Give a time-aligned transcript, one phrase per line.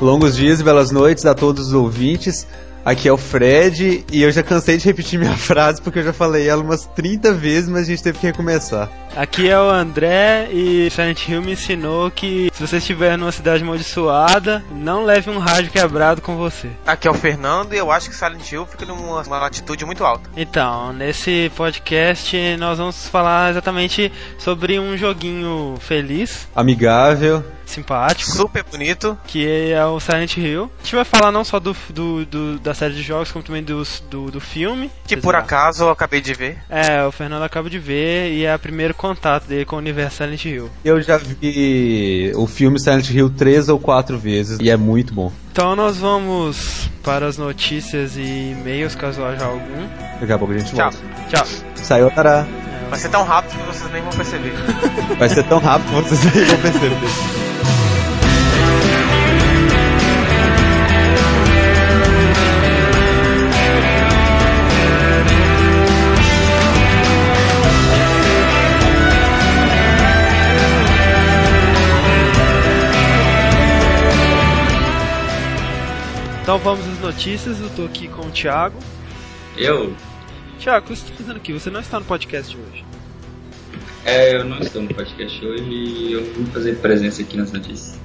[0.00, 2.46] Longos dias e belas noites a todos os ouvintes.
[2.82, 6.12] Aqui é o Fred e eu já cansei de repetir minha frase porque eu já
[6.14, 8.88] falei ela umas 30 vezes, mas a gente teve que recomeçar.
[9.14, 13.62] Aqui é o André e Silent Hill me ensinou que se você estiver numa cidade
[13.62, 16.70] amaldiçoada, não leve um rádio quebrado com você.
[16.86, 20.02] Aqui é o Fernando e eu acho que Silent Hill fica numa uma latitude muito
[20.02, 20.30] alta.
[20.34, 27.44] Então, nesse podcast nós vamos falar exatamente sobre um joguinho feliz, Amigável.
[27.70, 29.16] Simpático, Super bonito.
[29.26, 30.70] que é o Silent Hill.
[30.80, 33.62] A gente vai falar não só do, do, do- da série de jogos, como também
[33.62, 34.90] do, do, do filme.
[35.06, 36.58] Que por acaso eu acabei de ver.
[36.68, 40.18] É, o Fernando acaba de ver e é o primeiro contato dele com o universo
[40.18, 40.70] Silent Hill.
[40.84, 45.32] Eu já vi o filme Silent Hill três ou quatro vezes e é muito bom.
[45.52, 48.20] Então nós vamos para as notícias e
[48.52, 49.88] e-mails, caso haja algum.
[50.20, 50.90] Daqui a pouco a gente Tchau.
[50.90, 51.06] volta.
[51.28, 51.46] Tchau.
[51.76, 52.46] Sayonara.
[52.90, 54.52] Vai ser tão rápido que vocês nem vão perceber.
[55.18, 56.96] Vai ser tão rápido que vocês nem vão perceber.
[76.50, 77.60] Então vamos às notícias.
[77.60, 78.76] Eu tô aqui com o Thiago.
[79.56, 79.94] Eu?
[80.58, 81.52] Thiago, o que você está fazendo aqui?
[81.52, 82.84] Você não está no podcast hoje.
[84.04, 88.00] É, eu não estou no podcast hoje e eu vim fazer presença aqui nas notícias.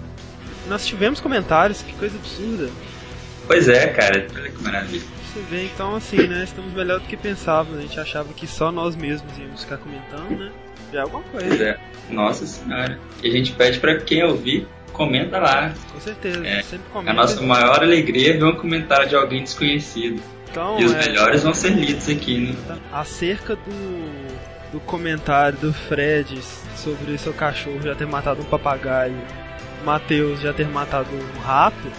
[0.70, 2.70] Nós tivemos comentários, que coisa absurda.
[3.48, 5.02] Pois é, cara, olha que maravilha.
[5.34, 6.44] Você vê, então assim, né?
[6.44, 7.80] Estamos melhor do que pensávamos.
[7.80, 10.52] A gente achava que só nós mesmos íamos ficar comentando, né?
[10.94, 11.64] Já é alguma Pois coisa.
[11.64, 11.80] é,
[12.12, 13.00] nossa senhora.
[13.24, 15.74] E a gente pede pra quem ouvir, comenta lá.
[15.94, 17.14] Com certeza, É, sempre A comenta.
[17.14, 20.22] nossa maior alegria é ver um comentário de alguém desconhecido.
[20.50, 22.78] Então, E os é, melhores vão ser lidos aqui, né?
[22.94, 26.40] acerca do, do comentário do Fred
[26.76, 29.18] sobre seu cachorro já ter matado um papagaio,
[29.84, 31.92] Matheus já ter matado um rato,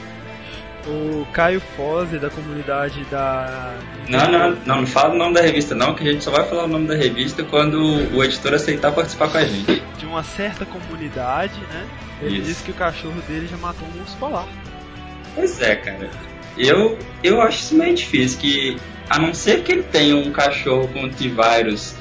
[0.86, 3.74] o Caio Foze da comunidade da.
[4.08, 6.44] Não, não, não, não fala o nome da revista não, que a gente só vai
[6.48, 7.78] falar o nome da revista quando
[8.14, 9.82] o editor aceitar participar com a gente.
[9.98, 11.84] De uma certa comunidade, né?
[12.20, 12.46] Ele Isso.
[12.46, 14.46] disse que o cachorro dele já matou um urso polar.
[15.34, 16.10] Pois é, cara.
[16.56, 18.76] Eu, eu acho isso meio difícil, que
[19.10, 21.94] a não ser que ele tenha um cachorro com antivírus,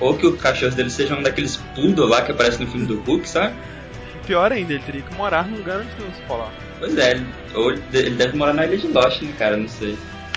[0.00, 3.00] ou que o cachorro dele seja um daqueles poodle lá que aparece no filme do
[3.00, 3.54] Hulk, sabe?
[4.26, 6.52] Pior ainda, ele teria que morar num lugar onde tem urso polar.
[6.78, 7.20] Pois é,
[7.54, 9.56] ou ele deve morar na ilha de Lost, né, cara?
[9.56, 9.96] Não sei.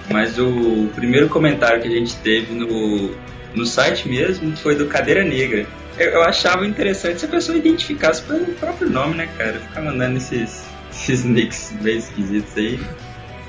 [0.09, 3.15] Mas o primeiro comentário que a gente teve no,
[3.55, 5.65] no site mesmo foi do Cadeira Negra.
[5.97, 9.59] Eu, eu achava interessante se a pessoa identificasse pelo próprio nome, né, cara?
[9.59, 12.79] Ficar mandando esses, esses nicks meio esquisitos aí.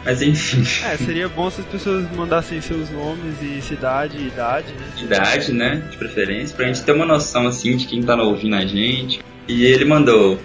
[0.04, 0.62] Mas enfim.
[0.84, 4.86] É, seria bom se as pessoas mandassem seus nomes e cidade e idade, né?
[5.00, 5.82] idade, né?
[5.90, 9.22] De preferência, pra gente ter uma noção assim de quem tá ouvindo a gente.
[9.46, 10.40] E ele mandou: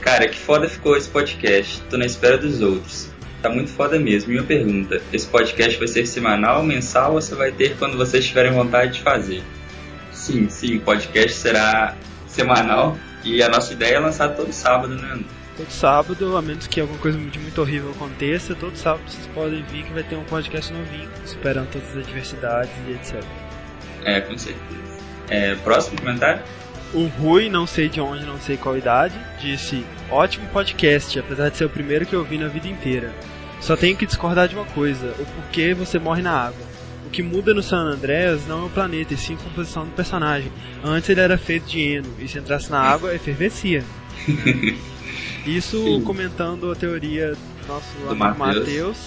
[0.00, 1.82] Cara, que foda ficou esse podcast.
[1.90, 3.08] Tô na espera dos outros.
[3.44, 4.32] Tá muito foda mesmo.
[4.32, 8.24] E uma pergunta: esse podcast vai ser semanal, mensal ou você vai ter quando vocês
[8.26, 9.42] tiverem vontade de fazer?
[10.10, 11.94] Sim, sim, o podcast será
[12.26, 12.96] semanal.
[13.22, 15.20] E a nossa ideia é lançar todo sábado, né?
[15.58, 19.62] Todo sábado, a menos que alguma coisa de muito horrível aconteça, todo sábado vocês podem
[19.64, 23.22] vir que vai ter um podcast novinho, superando todas as adversidades e etc.
[24.06, 25.02] É, com certeza.
[25.28, 26.42] É, próximo comentário?
[26.94, 31.58] O Rui, não sei de onde, não sei qual idade, disse: Ótimo podcast, apesar de
[31.58, 33.12] ser o primeiro que eu vi na vida inteira.
[33.64, 36.64] Só tenho que discordar de uma coisa: o porquê você morre na água.
[37.06, 39.92] O que muda no San Andreas não é o planeta, e sim a composição do
[39.92, 40.50] personagem.
[40.82, 43.84] Antes ele era feito de heno, e se entrasse na água, efervescia.
[45.46, 46.00] Isso Sim.
[46.02, 48.98] comentando a teoria do nosso Do amigo Matheus.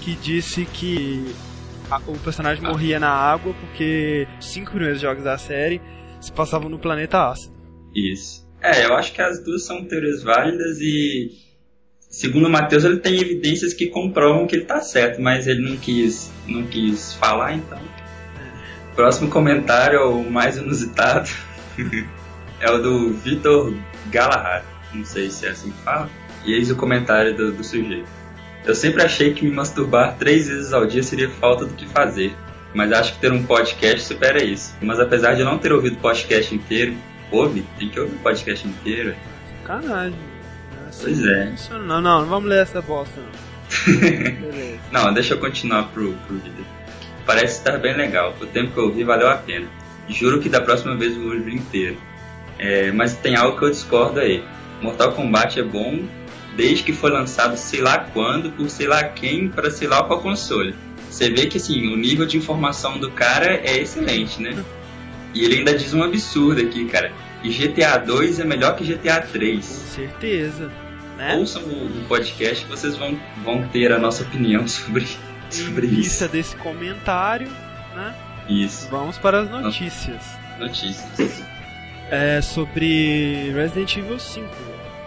[0.00, 1.32] Que disse que
[1.90, 5.80] a- o personagem morria na água porque os cinco primeiros jogos da série
[6.20, 7.54] se passavam no planeta ácido.
[7.94, 8.44] Isso.
[8.62, 11.30] É, eu acho que as duas são teorias válidas e,
[12.14, 15.76] segundo o Matheus, ele tem evidências que comprovam que ele tá certo, mas ele não
[15.76, 17.78] quis, não quis falar, então.
[18.94, 21.28] Próximo comentário, o mais inusitado,
[22.60, 23.74] é o do Vitor
[24.10, 24.64] Galahad.
[24.94, 26.08] Não sei se é assim que fala.
[26.44, 28.08] E eis o comentário do, do sujeito.
[28.64, 32.32] Eu sempre achei que me masturbar três vezes ao dia seria falta do que fazer.
[32.72, 34.76] Mas acho que ter um podcast supera isso.
[34.80, 36.94] Mas apesar de eu não ter ouvido o podcast inteiro,
[37.30, 39.16] ouve, tem que ouvir o podcast inteiro.
[39.62, 40.33] Sacanagem.
[41.00, 41.52] Pois é.
[41.70, 43.54] Não, não, não, vamos ler essa bosta não.
[44.00, 44.78] Beleza.
[44.92, 46.64] Não, deixa eu continuar pro, pro vídeo.
[47.26, 48.34] Parece estar bem legal.
[48.40, 49.66] O tempo que eu ouvi valeu a pena.
[50.08, 51.96] Juro que da próxima vez eu vou ouvir inteiro.
[52.58, 54.44] É, mas tem algo que eu discordo aí.
[54.82, 56.04] Mortal Kombat é bom
[56.56, 60.20] desde que foi lançado sei lá quando, por sei lá quem, para sei lá qual
[60.20, 60.74] console.
[61.10, 64.64] Você vê que assim, o nível de informação do cara é excelente, né?
[65.32, 67.12] E ele ainda diz um absurdo aqui, cara.
[67.42, 69.66] E GTA 2 é melhor que GTA 3.
[69.66, 70.83] Com certeza.
[71.16, 71.36] Né?
[71.36, 75.06] Ouçam o, o podcast que vocês vão, vão ter a nossa opinião sobre,
[75.50, 76.26] sobre em isso.
[76.28, 77.48] desse comentário,
[77.94, 78.14] né?
[78.48, 80.22] Isso, Vamos para as notícias.
[80.58, 81.42] notícias.
[82.10, 84.46] É sobre Resident Evil 5,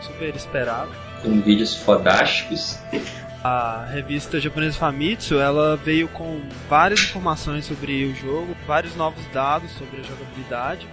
[0.01, 0.91] super esperado.
[1.21, 2.79] Com vídeos fodásticos.
[3.43, 9.69] A revista japonesa Famitsu, ela veio com várias informações sobre o jogo, vários novos dados
[9.73, 10.87] sobre a jogabilidade.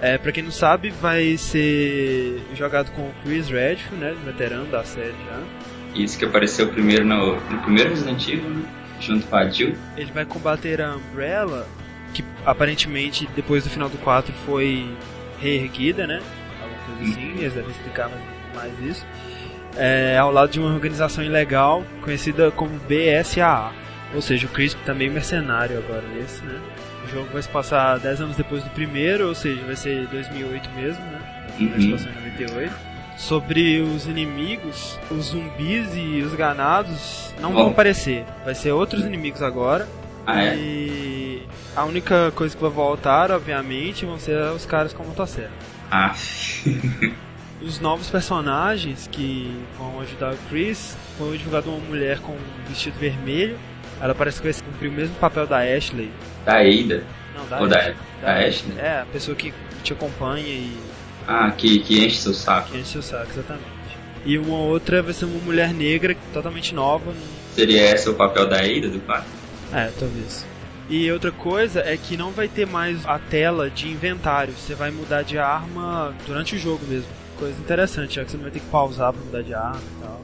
[0.00, 4.84] É, para quem não sabe, vai ser jogado com o Chris Redfield, né, veterano da
[4.84, 5.42] série já.
[5.94, 8.62] Isso que apareceu primeiro no, no primeiro Resident Evil, né?
[9.00, 9.74] Junto com a Jill.
[9.96, 11.66] Ele vai combater a Umbrella,
[12.14, 14.88] que aparentemente depois do final do 4 foi
[15.40, 16.20] reerguida, né?
[16.60, 18.22] Alguma coisa assim, eles devem explicar mais,
[18.54, 19.06] mais isso.
[19.76, 23.72] É, ao lado de uma organização ilegal conhecida como BSAA.
[24.14, 26.60] Ou seja, o Chris também mercenário agora nesse, né?
[27.08, 30.70] O jogo vai se passar 10 anos depois do primeiro, ou seja, vai ser 2008
[30.76, 31.20] mesmo, né?
[31.58, 31.92] Vai se Uhum.
[31.92, 32.74] passar em 98.
[33.16, 37.62] Sobre os inimigos, os zumbis e os ganados não Bom.
[37.64, 38.24] vão aparecer.
[38.44, 39.88] Vai ser outros inimigos agora.
[40.26, 40.56] Ah, é?
[40.56, 41.42] E
[41.74, 45.50] a única coisa que vai voltar, obviamente, vão ser os caras com motosserra.
[45.90, 46.14] Ah,
[47.60, 52.38] Os novos personagens que vão ajudar o Chris foi divulgado uma mulher com um
[52.68, 53.58] vestido vermelho.
[54.00, 56.10] Ela parece que vai cumprir o mesmo papel da Ashley.
[56.44, 57.02] da Ada.
[57.36, 57.96] Não, da Ou da, Ashley.
[58.22, 58.78] da Ashley?
[58.78, 59.52] É, a pessoa que
[59.82, 60.76] te acompanha e
[61.26, 62.70] Ah, que, que enche seu saco.
[62.70, 63.66] que enche seu saco, exatamente.
[64.24, 67.12] E uma outra vai ser uma mulher negra totalmente nova.
[67.54, 69.24] Seria esse o papel da Ada do 4?
[69.72, 70.46] É, talvez.
[70.90, 74.54] E outra coisa é que não vai ter mais a tela de inventário.
[74.54, 77.08] Você vai mudar de arma durante o jogo mesmo.
[77.38, 80.02] Coisa interessante, já que você não vai ter que pausar pra mudar de arma e
[80.02, 80.17] tal.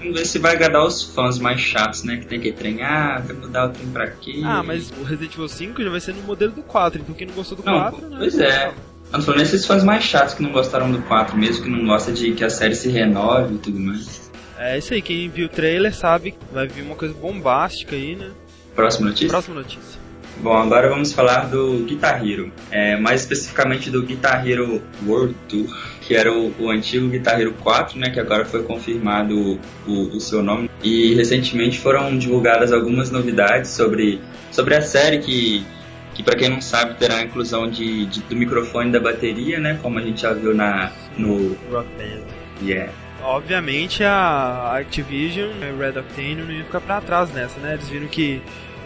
[0.00, 2.16] Vamos ver se vai agradar os fãs mais chatos, né?
[2.16, 4.40] Que tem que treinar, ah, vai mudar o trem pra quê?
[4.44, 7.26] Ah, mas o Resident Evil 5 já vai ser no modelo do 4, então quem
[7.26, 8.16] não gostou do Não, 4, né?
[8.18, 8.72] pois é.
[9.12, 11.84] Eu tô falando esses fãs mais chatos que não gostaram do 4 mesmo, que não
[11.86, 14.30] gosta de que a série se renove e tudo mais.
[14.58, 18.16] É isso aí, quem viu o trailer sabe que vai vir uma coisa bombástica aí,
[18.16, 18.30] né?
[18.74, 19.28] Próxima notícia?
[19.28, 20.00] Próxima notícia.
[20.42, 22.50] Bom, agora vamos falar do Guitar Hero.
[22.70, 25.66] É, mais especificamente do Guitar Hero World Tour,
[26.10, 30.18] que era o, o antigo Guitar Hero 4, né, que agora foi confirmado o, o
[30.20, 30.68] seu nome.
[30.82, 34.20] E recentemente foram divulgadas algumas novidades sobre,
[34.50, 35.64] sobre a série que,
[36.12, 39.78] que para quem não sabe, terá a inclusão de, de- do microfone da bateria, né,
[39.80, 41.56] como a gente já viu na, no...
[41.70, 42.24] Rock Band.
[42.60, 42.92] Yeah.
[43.22, 47.74] Obviamente a Activision e Red Octane não ia ficar pra trás nessa, né?
[47.74, 48.42] Eles viram que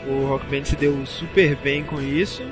[0.06, 2.42] o Rock Band se deu super bem com isso,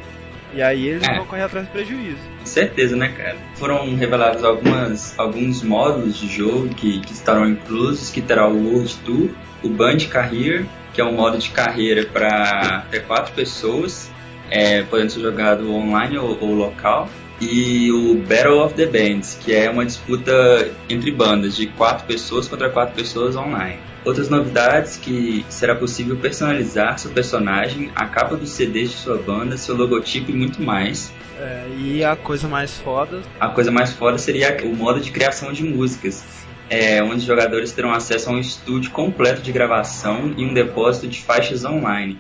[0.55, 1.15] e aí eles É.
[1.17, 2.32] vão correr atrás do prejuízo.
[2.53, 3.39] Certeza, né, cara?
[3.55, 8.95] Foram revelados algumas, alguns módulos de jogo que, que estarão inclusos, que terá o World
[9.07, 9.31] Tour,
[9.63, 14.11] o Band Career, que é um modo de carreira para até quatro pessoas,
[14.51, 17.09] é, podendo ser jogado online ou, ou local,
[17.41, 22.49] e o Battle of the Bands, que é uma disputa entre bandas de quatro pessoas
[22.49, 23.79] contra quatro pessoas online.
[24.05, 29.57] Outras novidades que será possível personalizar seu personagem, a capa dos CDs de sua banda,
[29.57, 31.11] seu logotipo e muito mais.
[31.43, 35.53] É, e a coisa mais foda, A coisa mais foda seria o modo de criação
[35.53, 36.25] de músicas,
[36.71, 41.09] é, onde os jogadores terão acesso a um estúdio completo de gravação e um depósito
[41.09, 42.17] de faixas online,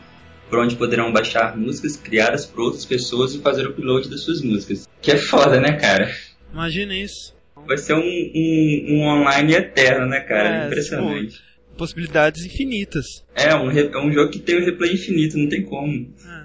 [0.51, 4.43] por onde poderão baixar músicas criadas por outras pessoas e fazer o upload das suas
[4.43, 4.89] músicas.
[5.01, 6.11] Que é foda, né, cara?
[6.53, 7.33] imagina isso.
[7.65, 10.65] Vai ser um, um, um online eterno, né, cara?
[10.65, 11.41] É, Impressionante.
[11.79, 13.25] Possibilidades infinitas.
[13.35, 16.13] É um, é um jogo que tem um replay infinito, não tem como.
[16.27, 16.42] É.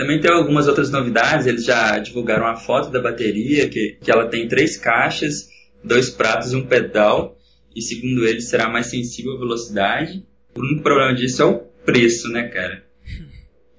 [0.00, 4.30] Também tem algumas outras novidades, eles já divulgaram a foto da bateria, que, que ela
[4.30, 5.50] tem três caixas,
[5.84, 7.36] dois pratos e um pedal,
[7.76, 10.26] e segundo eles será mais sensível à velocidade.
[10.56, 12.82] O único problema disso é o preço, né, cara?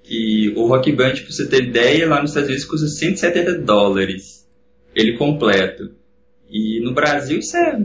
[0.04, 4.48] Que o Rock Band, pra você ter ideia, lá nos Estados Unidos custa 170 dólares,
[4.94, 5.90] ele completo.
[6.48, 7.76] E no Brasil isso é...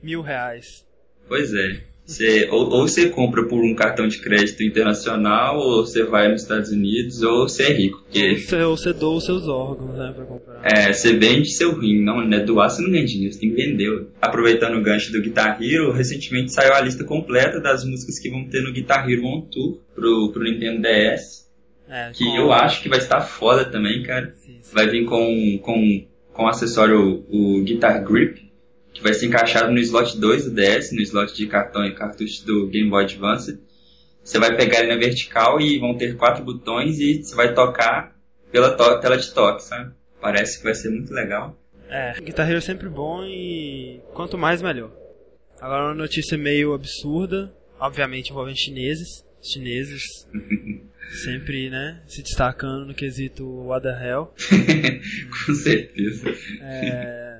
[0.00, 0.86] Mil reais.
[1.26, 1.82] Pois é.
[2.06, 6.42] Você, ou, ou você compra por um cartão de crédito internacional, ou você vai nos
[6.42, 7.98] Estados Unidos, ou você é rico.
[7.98, 10.60] Ou Porque você, ou você doa os seus órgãos, né, pra comprar.
[10.64, 13.56] é, você vende seu rim, não é doar, você não ganha dinheiro, você tem que
[13.56, 14.06] vender.
[14.20, 18.44] Aproveitando o gancho do Guitar Hero, recentemente saiu a lista completa das músicas que vão
[18.48, 21.48] ter no Guitar Hero On Tour pro, pro Nintendo DS,
[21.88, 24.34] É, que com- eu acho que vai estar foda também, cara.
[24.36, 24.74] Sim, sim.
[24.74, 28.43] Vai vir com, com, com acessório o Guitar Grip,
[28.94, 32.46] que vai ser encaixado no slot 2 do DS, no slot de cartão e cartucho
[32.46, 33.58] do Game Boy Advance.
[34.22, 38.16] Você vai pegar ele na vertical e vão ter quatro botões e você vai tocar
[38.50, 39.92] pela to- tela de toque, sabe?
[40.20, 41.58] Parece que vai ser muito legal.
[41.90, 44.90] É, Guitar Hero é sempre bom e quanto mais melhor.
[45.60, 49.22] Agora uma notícia meio absurda, obviamente envolvendo chineses.
[49.42, 50.00] Chineses
[51.24, 54.32] sempre, né, se destacando no quesito What the Hell.
[55.46, 56.34] Com certeza.
[56.62, 57.33] É,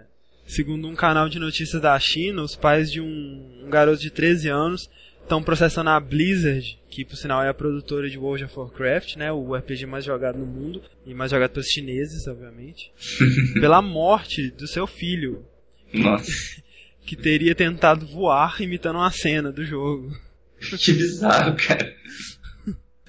[0.47, 4.49] Segundo um canal de notícias da China, os pais de um, um garoto de 13
[4.49, 4.89] anos
[5.23, 9.33] estão processando a Blizzard, que por sinal é a produtora de World of Warcraft, né,
[9.33, 12.93] o RPG mais jogado no mundo e mais jogado pelos chineses, obviamente,
[13.59, 15.45] pela morte do seu filho.
[15.93, 16.31] Nossa.
[17.07, 20.11] Que teria tentado voar imitando uma cena do jogo.
[20.81, 21.95] Que bizarro, cara.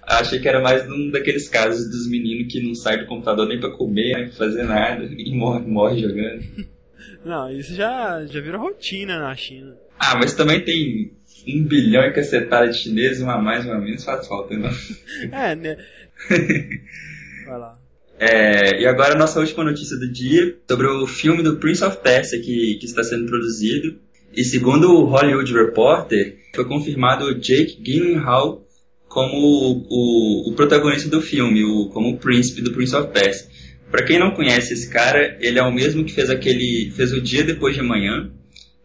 [0.04, 3.58] Achei que era mais um daqueles casos dos meninos que não saem do computador nem
[3.58, 6.44] pra comer, nem pra fazer nada, e morre, morre jogando.
[7.24, 9.76] Não, isso já, já virou rotina na China.
[10.00, 11.12] Ah, mas também tem
[11.48, 14.70] um bilhão e cacetada de chineses, uma mais, uma menos, faz falta, não?
[15.32, 15.78] É, né?
[17.46, 17.78] Vai lá.
[18.18, 21.98] É, e agora a nossa última notícia do dia, sobre o filme do Prince of
[21.98, 24.00] Persia que, que está sendo produzido.
[24.34, 28.66] E segundo o Hollywood Reporter, foi confirmado o Jake Gyllenhaal
[29.08, 33.48] como o, o, o protagonista do filme, o, como o príncipe do Prince of Persia.
[33.96, 37.22] Para quem não conhece esse cara, ele é o mesmo que fez aquele fez o
[37.22, 38.30] Dia Depois de Amanhã.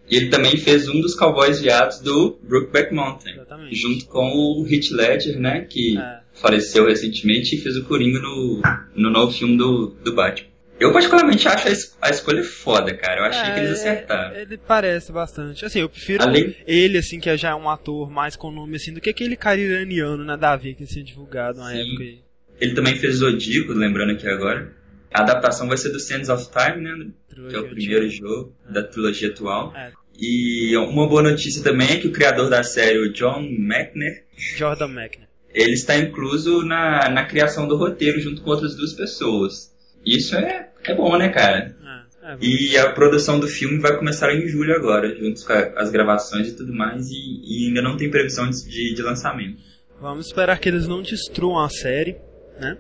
[0.09, 3.75] E ele também fez um dos cowboys viados do Brookback Mountain, Exatamente.
[3.75, 6.21] junto com o Heath Ledger, né, que É.
[6.33, 8.63] faleceu recentemente e fez o Coringa no,
[8.95, 10.49] no novo filme do, do Batman.
[10.79, 13.21] Eu particularmente acho a, a escolha foda, cara.
[13.21, 14.37] Eu achei É, que eles é, acertaram.
[14.37, 15.65] Ele parece bastante.
[15.65, 18.93] Assim, eu prefiro Além- ele, assim, que já é um ator mais com nome, assim,
[18.93, 21.81] do que aquele cara iraniano, nada a ver, que tinha divulgado na Sim.
[21.89, 22.19] época aí.
[22.61, 24.73] Ele também fez Zodíaco, lembrando aqui agora.
[25.13, 27.07] A adaptação vai ser do Sands of Time, né?
[27.49, 29.75] Que é o primeiro jogo da trilogia atual.
[29.75, 29.93] É.
[30.23, 34.87] E uma boa notícia também é que o criador da série, o John McNair, Jordan
[34.89, 35.29] McNair.
[35.53, 39.75] ele está incluso na, na criação do roteiro junto com outras duas pessoas.
[40.05, 41.75] Isso é, é bom, né, cara?
[42.23, 45.73] É, é, E a produção do filme vai começar em julho agora, junto com a-
[45.77, 47.15] as gravações e tudo mais, e,
[47.45, 49.59] e ainda não tem previsão de, de lançamento.
[50.01, 52.17] Vamos esperar que eles não destruam a série,
[52.61, 52.77] né?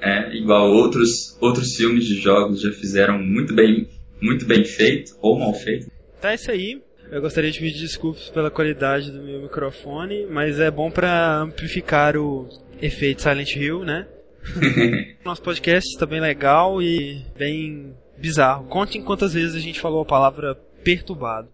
[0.00, 3.88] É, igual outros, outros filmes de jogos já fizeram muito bem,
[4.20, 5.90] muito bem feito, ou mal feito.
[6.20, 6.80] Tá isso aí.
[7.10, 12.16] Eu gostaria de pedir desculpas pela qualidade do meu microfone, mas é bom pra amplificar
[12.16, 12.46] o
[12.82, 14.06] efeito Silent Hill, né?
[15.24, 18.66] Nosso podcast está bem legal e bem bizarro.
[18.66, 21.48] Contem quantas vezes a gente falou a palavra perturbado.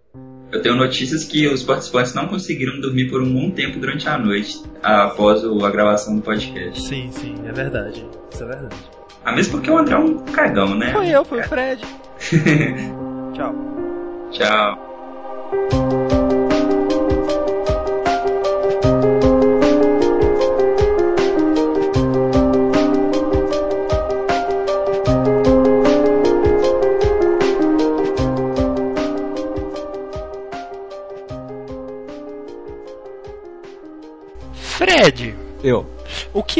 [0.54, 4.16] Eu tenho notícias que os participantes não conseguiram dormir por um bom tempo durante a
[4.16, 6.80] noite, após a gravação do podcast.
[6.80, 8.06] Sim, sim, é verdade.
[8.32, 8.76] Isso é verdade.
[9.24, 10.92] Ah, mesmo porque o André é um cagão, né?
[10.92, 11.82] Foi eu, foi o Fred.
[13.34, 13.52] Tchau.
[14.30, 16.03] Tchau.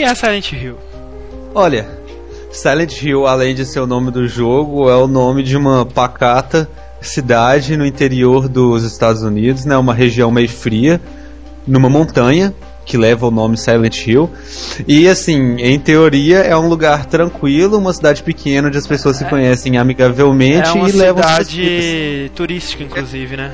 [0.05, 0.79] É Silent Hill?
[1.55, 1.87] Olha,
[2.51, 6.69] Silent Hill, além de ser o nome do jogo, é o nome de uma pacata
[7.01, 9.77] cidade no interior dos Estados Unidos, né?
[9.77, 11.01] Uma região meio fria,
[11.67, 14.31] numa montanha que leva o nome Silent Hill.
[14.87, 19.25] E assim, em teoria é um lugar tranquilo, uma cidade pequena onde as pessoas se
[19.25, 23.53] conhecem amigavelmente É uma e levam cidade turística, inclusive, né?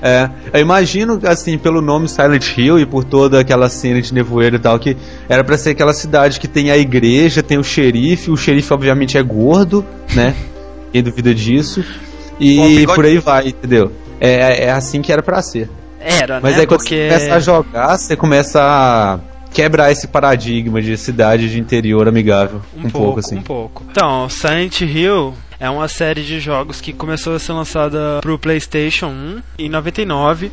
[0.00, 4.56] É, eu imagino, assim, pelo nome Silent Hill e por toda aquela cena de nevoeiro
[4.56, 4.96] e tal, que
[5.28, 9.18] era pra ser aquela cidade que tem a igreja, tem o xerife, o xerife obviamente
[9.18, 10.34] é gordo, né?
[10.92, 11.84] Quem duvida disso.
[12.40, 13.90] E por aí vai, entendeu?
[14.20, 15.68] É, é assim que era pra ser.
[16.00, 16.60] Era, Mas né?
[16.60, 16.94] aí quando Porque...
[16.94, 19.20] você começa a jogar, você começa a
[19.52, 22.60] quebrar esse paradigma de cidade de interior amigável.
[22.76, 23.38] Um, pouco, assim.
[23.38, 23.84] Um pouco.
[23.90, 29.06] Então, Silent Hill é uma série de jogos que começou a ser lançada pro PlayStation
[29.08, 30.50] 1 em 99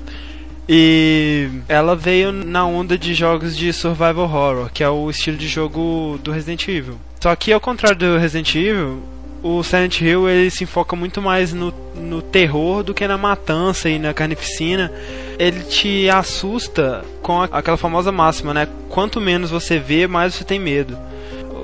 [0.67, 5.47] e ela veio na onda de jogos de survival horror, que é o estilo de
[5.47, 6.97] jogo do Resident Evil.
[7.21, 9.01] Só que ao contrário do Resident Evil,
[9.43, 13.87] o Silent Hill ele se enfoca muito mais no, no terror do que na matança
[13.89, 14.91] e na carnificina.
[15.37, 18.67] Ele te assusta com a- aquela famosa máxima, né?
[18.89, 20.97] Quanto menos você vê, mais você tem medo.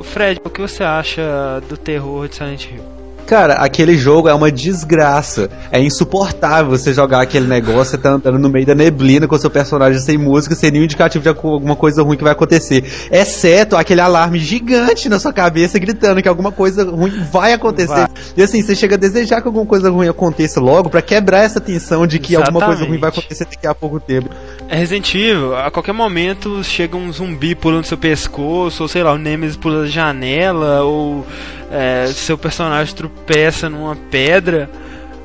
[0.04, 1.24] Fred, o que você acha
[1.68, 2.84] do terror de Silent Hill?
[3.26, 5.50] Cara, aquele jogo é uma desgraça.
[5.72, 9.50] É insuportável você jogar aquele negócio, você tá andando no meio da neblina com seu
[9.50, 12.84] personagem sem música, sem nenhum indicativo de alguma coisa ruim que vai acontecer.
[13.12, 17.88] Exceto aquele alarme gigante na sua cabeça gritando que alguma coisa ruim vai acontecer.
[17.88, 18.10] Vai.
[18.36, 21.60] E assim, você chega a desejar que alguma coisa ruim aconteça logo pra quebrar essa
[21.60, 23.20] tensão de que alguma coisa ruim vai Exatamente.
[23.20, 24.30] acontecer daqui a pouco tempo.
[24.68, 29.14] É Resident Evil, a qualquer momento chega um zumbi pulando seu pescoço, ou sei lá,
[29.14, 31.26] o Nemesis pula da janela, ou
[31.72, 34.70] é, seu personagem tropeça numa pedra.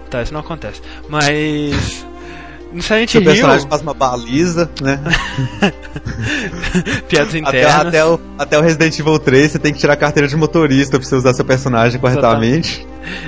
[0.08, 0.80] Tá, isso não acontece.
[1.08, 2.06] Mas.
[2.72, 5.00] No Silent Hill, personagem faz uma baliza, né?
[7.08, 7.86] piadas Até, internas.
[7.86, 10.98] até, o, até o Resident Evil 3 você tem que tirar a carteira de motorista
[10.98, 12.86] pra você usar seu personagem corretamente.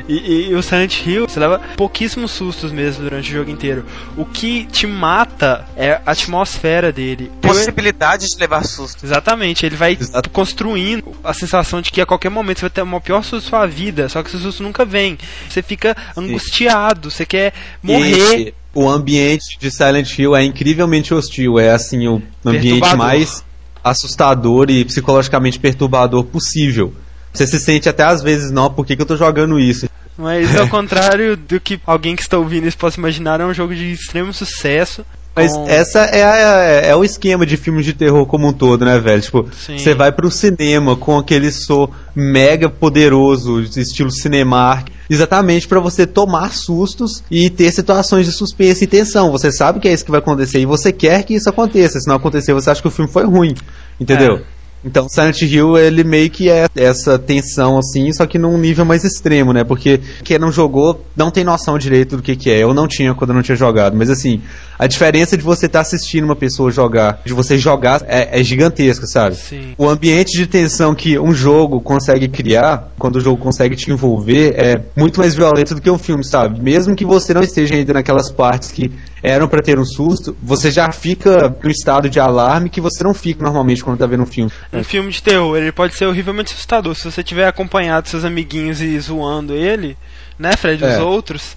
[0.08, 3.84] E, e- e o Silent Hill, você leva pouquíssimos sustos mesmo durante o jogo inteiro.
[4.16, 7.30] O que te mata é a atmosfera dele.
[7.40, 9.06] Possibilidade de levar susto.
[9.06, 10.28] Exatamente, ele vai Exato.
[10.30, 13.48] construindo a sensação de que a qualquer momento você vai ter uma pior susto da
[13.50, 15.16] sua vida, só que esse susto nunca vem.
[15.48, 18.54] Você fica angustiado, você quer morrer.
[18.74, 21.58] O ambiente de Silent Hill é incrivelmente hostil.
[21.58, 23.44] É assim, o ambiente mais
[23.82, 26.92] assustador e psicologicamente perturbador possível.
[27.32, 29.88] Você se sente até às vezes, não, por que, que eu tô jogando isso?
[30.16, 33.74] Mas ao contrário do que alguém que está ouvindo isso possa imaginar, é um jogo
[33.74, 35.06] de extremo sucesso.
[35.42, 38.84] Mas com- essa é, a- é o esquema de filmes de terror como um todo,
[38.84, 39.22] né, velho?
[39.22, 39.46] Tipo,
[39.78, 46.06] você vai pro cinema com aquele som mega poderoso, de estilo Cinemark, exatamente pra você
[46.06, 49.30] tomar sustos e ter situações de suspense e tensão.
[49.32, 51.98] Você sabe que é isso que vai acontecer e você quer que isso aconteça.
[52.00, 53.54] Se não acontecer, você acha que o filme foi ruim,
[54.00, 54.36] entendeu?
[54.36, 54.57] É.
[54.84, 59.04] Então, Silent Hill, ele meio que é essa tensão, assim, só que num nível mais
[59.04, 59.64] extremo, né?
[59.64, 62.62] Porque quem não jogou não tem noção direito do que, que é.
[62.62, 63.96] Eu não tinha quando eu não tinha jogado.
[63.96, 64.40] Mas, assim,
[64.78, 69.06] a diferença de você estar assistindo uma pessoa jogar, de você jogar, é, é gigantesca,
[69.06, 69.34] sabe?
[69.34, 69.74] Sim.
[69.76, 74.54] O ambiente de tensão que um jogo consegue criar, quando o jogo consegue te envolver,
[74.56, 76.62] é muito mais violento do que um filme, sabe?
[76.62, 80.70] Mesmo que você não esteja ainda naquelas partes que eram pra ter um susto, você
[80.70, 84.26] já fica no estado de alarme que você não fica normalmente quando tá vendo um
[84.26, 84.50] filme.
[84.72, 86.94] Um filme de terror, ele pode ser horrivelmente assustador.
[86.94, 89.96] Se você tiver acompanhado seus amiguinhos e zoando ele,
[90.38, 90.84] né, Fred?
[90.84, 91.00] Os É.
[91.02, 91.56] outros.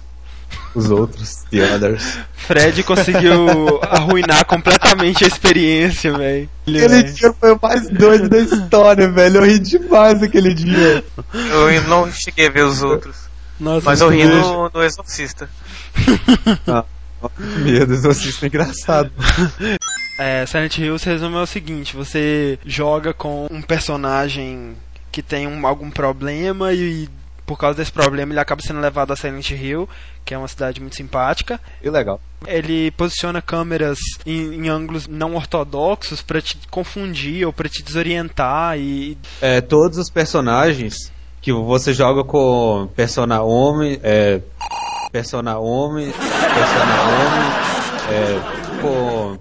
[0.74, 2.18] Os outros, the others.
[2.34, 6.48] Fred conseguiu arruinar completamente a experiência, velho.
[6.66, 9.38] Aquele dia foi o mais doido da história, velho.
[9.38, 11.04] Eu ri demais aquele dia.
[11.32, 13.16] Eu não cheguei a ver os outros.
[13.60, 15.48] Nossa, Mas eu ri no, no Exorcista.
[17.38, 19.10] Medo, isso é engraçado.
[20.18, 24.74] É, Silent Hill se resume ao seguinte: você joga com um personagem
[25.10, 27.08] que tem um- algum problema e
[27.44, 29.88] por causa desse problema ele acaba sendo levado a Silent Hill,
[30.24, 31.60] que é uma cidade muito simpática.
[31.82, 32.20] E legal.
[32.46, 38.78] Ele posiciona câmeras em, em ângulos não ortodoxos pra te confundir ou pra te desorientar
[38.78, 44.40] e É, todos os personagens que você joga com persona homem, é,
[45.12, 47.52] persona homem, persona homem,
[48.10, 49.38] é, com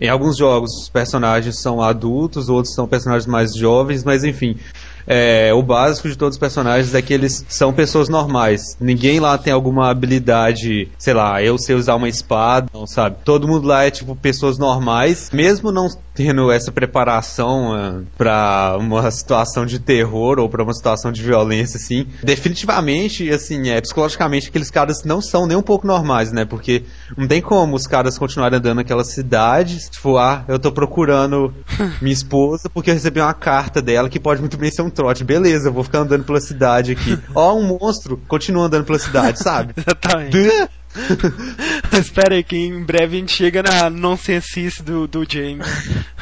[0.00, 4.56] em alguns jogos os personagens são adultos, outros são personagens mais jovens, mas enfim,
[5.06, 8.76] é, o básico de todos os personagens é que eles são pessoas normais.
[8.80, 13.16] Ninguém lá tem alguma habilidade, sei lá, eu sei usar uma espada, não sabe?
[13.24, 19.10] Todo mundo lá é tipo pessoas normais, mesmo não tendo essa preparação ah, pra uma
[19.10, 22.06] situação de terror ou pra uma situação de violência, assim.
[22.22, 26.44] Definitivamente, assim, é, psicologicamente aqueles caras não são nem um pouco normais, né?
[26.44, 26.84] Porque
[27.16, 31.52] não tem como os caras continuarem andando naquela cidade, tipo, ah, eu tô procurando
[32.00, 35.24] minha esposa porque eu recebi uma carta dela que pode muito bem ser um trote.
[35.24, 37.18] Beleza, eu vou ficar andando pela cidade aqui.
[37.34, 39.74] Ó, um monstro, continua andando pela cidade, sabe?
[40.02, 40.68] Exatamente.
[41.98, 45.66] Espera aí que em breve a gente chega na nonsensice do, do James.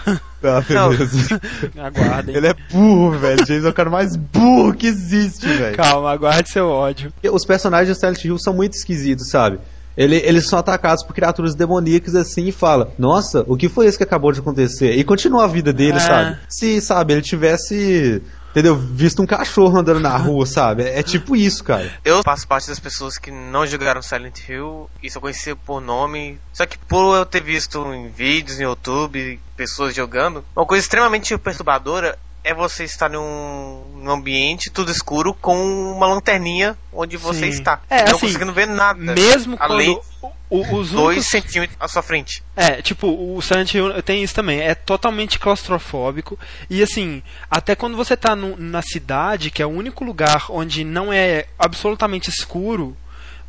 [0.43, 0.89] Ah, Não.
[0.89, 1.39] beleza.
[1.79, 2.35] Aguardem.
[2.35, 3.45] Ele é burro, velho.
[3.47, 5.77] James é o cara mais burro que existe, velho.
[5.77, 7.13] Calma, aguarde seu ódio.
[7.31, 9.59] Os personagens de Silent Hill são muito esquisitos, sabe?
[9.95, 13.99] Ele- eles são atacados por criaturas demoníacas assim e fala: Nossa, o que foi isso
[13.99, 14.93] que acabou de acontecer?
[14.97, 16.01] E continua a vida dele, É.
[16.01, 16.39] sabe?
[16.49, 18.23] Se, sabe, ele tivesse.
[18.51, 18.77] Entendeu?
[18.77, 20.83] Visto um cachorro andando na rua, sabe?
[20.83, 21.91] É, é tipo isso, cara.
[22.05, 26.39] Eu faço parte das pessoas que não jogaram Silent Hill e só conhecia por nome.
[26.53, 31.37] Só que por eu ter visto em vídeos no YouTube, pessoas jogando, uma coisa extremamente
[31.39, 35.57] perturbadora é você estar num, num ambiente tudo escuro com
[35.93, 37.49] uma lanterninha onde você Sim.
[37.49, 37.81] está.
[37.89, 38.99] É, não assim, conseguindo ver nada.
[39.15, 41.27] Mesmo além quando o- os dois únicos...
[41.31, 42.43] centímetros à sua frente.
[42.57, 46.39] É, tipo, o Silent Hill tem isso também, é totalmente claustrofóbico.
[46.69, 50.83] E assim, até quando você tá no- na cidade, que é o único lugar onde
[50.83, 52.97] não é absolutamente escuro,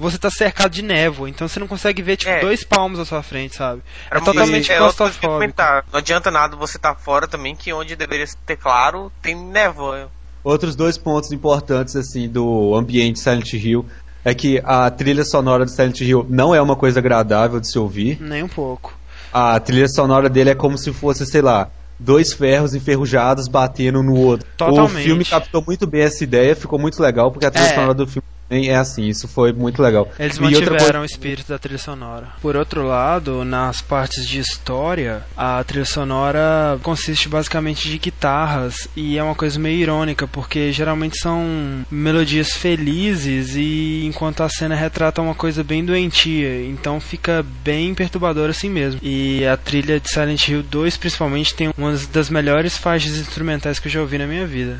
[0.02, 2.42] você tá cercado de névoa, então você não consegue ver, tipo, É.
[2.42, 3.82] dois palmos à sua frente, sabe?
[4.10, 5.28] É totalmente é claustrofóbico.
[5.34, 5.86] comentar.
[5.92, 10.10] Não adianta nada você estar fora também, que onde deveria ter claro, tem névoa.
[10.44, 13.86] Outros dois pontos importantes, assim, do ambiente Silent Hill
[14.26, 17.78] é que a trilha sonora de Silent Hill não é uma coisa agradável de se
[17.78, 18.18] ouvir.
[18.20, 18.94] Nem um pouco.
[19.32, 24.16] A trilha sonora dele é como se fosse, sei lá, dois ferros enferrujados batendo no
[24.18, 24.48] outro.
[24.58, 24.96] Totalmente.
[25.02, 27.76] O filme captou muito bem essa ideia, ficou muito legal, porque a trilha É.
[27.76, 30.12] sonora do filme é assim, isso foi muito legal.
[30.20, 32.28] Eles E mantiveram coisa- o espírito da trilha sonora.
[32.42, 39.18] Por outro lado, nas partes de história, a trilha sonora consiste basicamente de guitarras e
[39.18, 45.22] é uma coisa meio irônica, porque geralmente são melodias felizes e enquanto a cena retrata
[45.22, 49.00] uma coisa bem doentia, então fica bem perturbador assim mesmo.
[49.04, 53.88] E a trilha de Silent Hill 2 principalmente tem uma das melhores faixas instrumentais que
[53.88, 54.78] eu já ouvi na minha vida.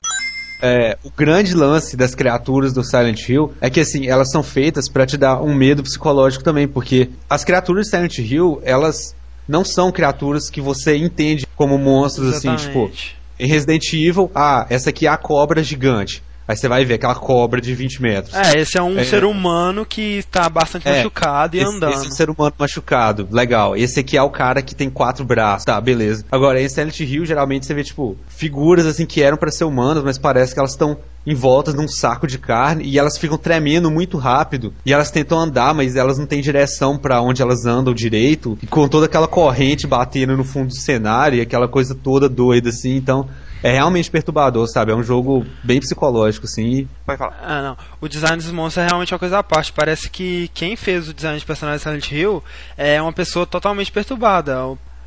[0.62, 4.88] É, o grande lance das criaturas do Silent Hill é que assim, elas são feitas
[4.88, 9.16] pra te dar um medo psicológico também, porque as criaturas de Silent Hill, elas
[9.48, 13.18] não são criaturas que você entende como monstros assim, tipo, Exatamente.
[13.40, 16.24] em Resident Evil, ah, essa aqui é a cobra gigante.
[16.52, 18.36] Aí você vai ver aquela cobra de 20 metros.
[18.36, 19.06] É, esse é um É.
[19.06, 21.94] ser humano que está bastante É, machucado e esse, andando.
[21.94, 23.26] Esse é um ser humano machucado.
[23.32, 23.76] Legal.
[23.78, 25.64] Esse aqui é o cara que tem quatro braços.
[25.64, 26.26] Tá, beleza.
[26.30, 30.04] Agora, em Silent Hill, geralmente você vê, tipo, figuras assim que eram pra ser humanas,
[30.04, 34.18] mas parece que elas estão envoltas num saco de carne e elas ficam tremendo muito
[34.18, 34.74] rápido.
[34.86, 38.58] E elas tentam andar, mas elas não têm direção pra onde elas andam direito.
[38.62, 42.70] E com toda aquela corrente batendo no fundo do cenário e aquela coisa toda doida
[42.70, 42.96] assim.
[42.98, 43.26] Então.
[43.64, 44.92] É realmente perturbador, sabe?
[44.92, 46.64] É um jogo bem psicológico, assim.
[46.64, 47.40] e Pode falar.
[47.44, 47.78] Ah, não.
[48.00, 49.72] O design dos monstros é realmente uma coisa à parte.
[49.72, 52.44] Parece que quem fez o design de personagem de Silent Hill
[52.78, 54.58] é uma pessoa totalmente perturbada.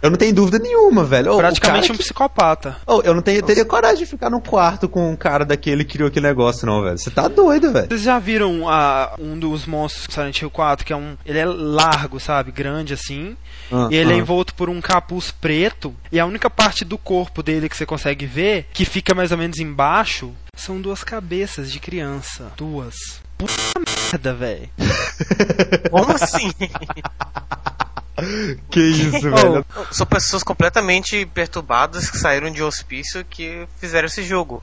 [0.05, 1.33] Eu não tenho dúvida nenhuma, velho.
[1.33, 2.77] Ô, o praticamente um que- psicopata.
[2.87, 5.95] Oh, eu não tenho, teria coragem de ficar num quarto com um cara daquele que
[5.95, 6.99] criou aquele negócio, não, velho.
[6.99, 7.88] Você tá doido, velho.
[7.88, 11.17] Vocês já viram ah, um dos monstros do Silent Hill 4, que é um.
[11.25, 12.53] Ele é largo, sabe?
[12.53, 13.35] Grande assim.
[13.73, 14.19] Ah, e ele é ah.
[14.19, 15.95] envolto por um capuz preto.
[16.12, 19.38] E a única parte do corpo dele que você consegue ver, que fica mais ou
[19.38, 22.53] menos embaixo, são duas cabeças de criança.
[22.59, 22.95] Duas.
[23.38, 23.55] Puta
[24.12, 24.69] merda, velho.
[25.90, 26.53] Como assim?
[28.71, 29.67] Que isso, Oh, velho.
[29.91, 34.63] São pessoas completamente perturbadas que saíram de hospício que fizeram esse jogo.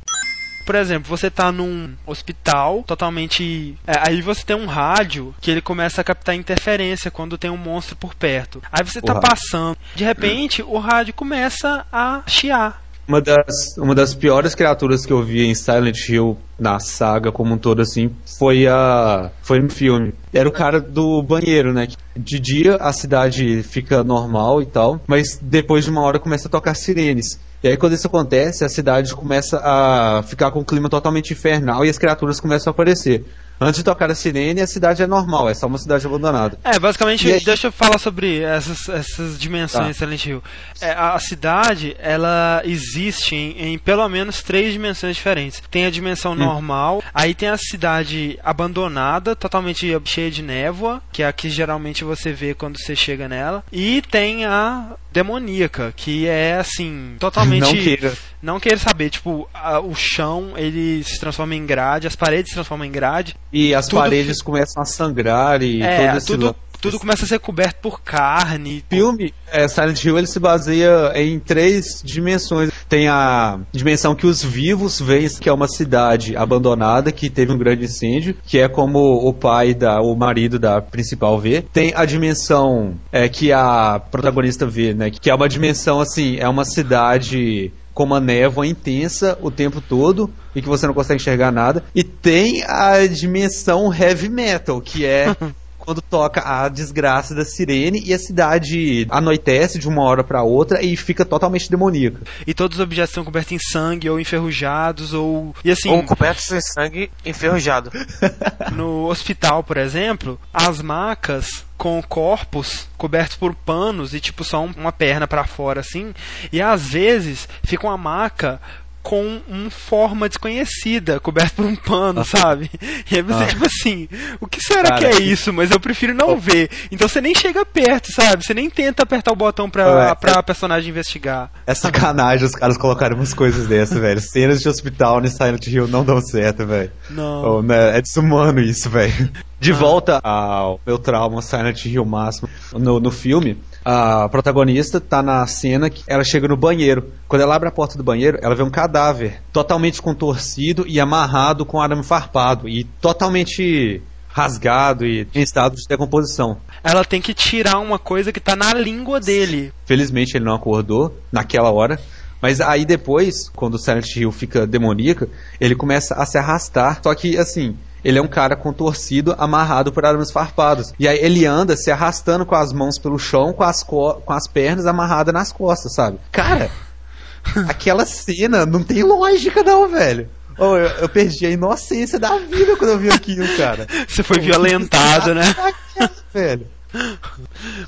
[0.65, 3.75] Por exemplo, você tá num hospital totalmente.
[3.85, 7.57] é, aí você tem um rádio que ele começa a captar interferência quando tem um
[7.57, 8.61] monstro por perto.
[8.71, 9.27] Aí você tá rádio.
[9.29, 9.77] passando.
[9.95, 12.81] De repente, o rádio começa a chiar.
[13.11, 17.55] Uma das, uma das piores criaturas que eu vi em Silent Hill, na saga como
[17.55, 19.29] um todo, assim, foi a.
[19.41, 20.13] Foi no filme.
[20.33, 21.89] Era o cara do banheiro, né?
[22.15, 26.51] De dia a cidade fica normal e tal, mas depois de uma hora começa a
[26.51, 27.37] tocar sirenes.
[27.61, 31.83] E aí quando isso acontece, a cidade começa a ficar com um clima totalmente infernal
[31.83, 33.25] e as criaturas começam a aparecer.
[33.63, 36.57] Antes de tocar a sirene, a cidade é normal, é só uma cidade abandonada.
[36.63, 40.05] É, basicamente, E aí- deixa eu falar sobre essas, essas dimensões Tá.
[40.05, 40.43] Silent Hill.
[40.81, 45.61] É, a, cidade, ela existe em, em pelo menos três dimensões diferentes.
[45.69, 51.27] Tem a dimensão normal, aí tem a cidade abandonada, totalmente cheia de névoa, que é
[51.27, 53.63] a que geralmente você vê quando você chega nela.
[53.71, 57.61] E tem a demoníaca, que é assim, totalmente...
[57.61, 58.13] Não queira.
[58.41, 62.55] Não queira saber, tipo, a- o chão, ele se transforma em grade, as paredes se
[62.55, 66.55] transformam em grade, E as paredes começam a sangrar e é, todo esse tudo, lance.
[66.81, 68.83] tudo começa a ser coberto por carne.
[68.89, 72.71] O filme é, Silent Hill ele se baseia em três dimensões.
[72.89, 77.57] Tem a dimensão que os vivos veem, que é uma cidade abandonada que teve um
[77.57, 81.61] grande incêndio, que é como o pai da, o marido da principal vê.
[81.61, 85.11] Tem a dimensão é, que a protagonista vê, né?
[85.11, 90.31] Que é uma dimensão assim, é uma cidade com uma névoa intensa o tempo todo
[90.55, 91.83] e que você não consegue enxergar nada.
[91.93, 95.35] E tem a dimensão heavy metal, que é
[95.81, 100.83] quando toca a desgraça da sirene e a cidade anoitece de uma hora pra outra
[100.83, 102.21] e fica totalmente demoníaca.
[102.45, 105.55] E todos os objetos são cobertos em sangue ou enferrujados ou.
[105.65, 107.91] E assim, Ou cobertos de sangue enferrujado.
[108.73, 114.71] no hospital, por exemplo, as macas com corpos cobertos por panos e tipo só um-
[114.77, 116.13] uma perna pra fora assim,
[116.51, 118.61] e às vezes fica uma maca
[119.01, 122.69] com uma forma desconhecida, coberto por um pano, sabe?
[123.09, 123.47] E aí você, Ah.
[123.47, 124.07] tipo assim,
[124.39, 125.51] o que será Cara, que é que- isso?
[125.51, 126.69] Mas eu prefiro não ver.
[126.91, 128.45] Então você nem chega perto, sabe?
[128.45, 131.49] Você nem tenta apertar o botão pra, Ué, pra personagem investigar.
[131.65, 134.21] É sacanagem os caras colocarem umas coisas dessas, velho.
[134.21, 136.91] Cenas de hospital no Silent Hill não dão certo, velho.
[137.09, 137.57] Não.
[137.57, 139.31] Oh, né, É desumano isso, velho.
[139.59, 143.61] De volta ao meu trauma Silent Hill máximo no, no filme.
[143.83, 147.11] A protagonista tá na cena que ela chega no banheiro.
[147.27, 151.65] Quando ela abre a porta do banheiro, ela vê um cadáver totalmente contorcido e amarrado
[151.65, 156.57] com arame farpado e totalmente rasgado e em estado de decomposição.
[156.83, 159.73] Ela tem que tirar uma coisa que tá na língua dele.
[159.85, 161.99] Felizmente ele não acordou naquela hora.
[162.41, 166.99] Mas aí depois, quando o Silent Hill fica demoníaca, ele começa a se arrastar.
[167.03, 170.93] Só que, assim, ele é um cara contorcido, amarrado por arames farpados.
[170.99, 174.33] E aí ele anda se arrastando com as mãos pelo chão, com as, co com
[174.33, 176.19] as pernas amarradas nas costas, sabe?
[176.31, 176.69] Cara,
[177.67, 180.29] aquela cena não tem lógica não, velho.
[180.57, 183.87] Oh, eu, eu, perdi a inocência da vida quando eu vi aquilo, cara.
[184.07, 185.55] Você foi violentado, né?
[186.33, 186.67] Velho.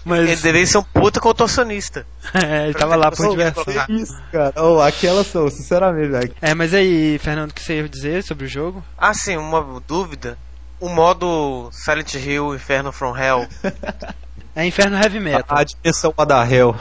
[0.06, 0.20] Mas...
[0.20, 2.06] Ele deveria ser um puta contorcionista.
[2.34, 3.64] É, ele tava lá por diversão.
[3.90, 4.54] Isso, cara.
[4.58, 6.36] Oh, aquelas são, sinceramente, velho.
[6.42, 8.84] É, mas aí, Fernando, o que você ia dizer sobre o jogo?
[8.98, 10.38] Ah, sim, uma dúvida.
[10.80, 13.48] O modo Silent Hill Inferno from Hell.
[14.56, 15.44] É Inferno Heavy Metal.
[15.50, 16.76] A, a dimensão da Hell.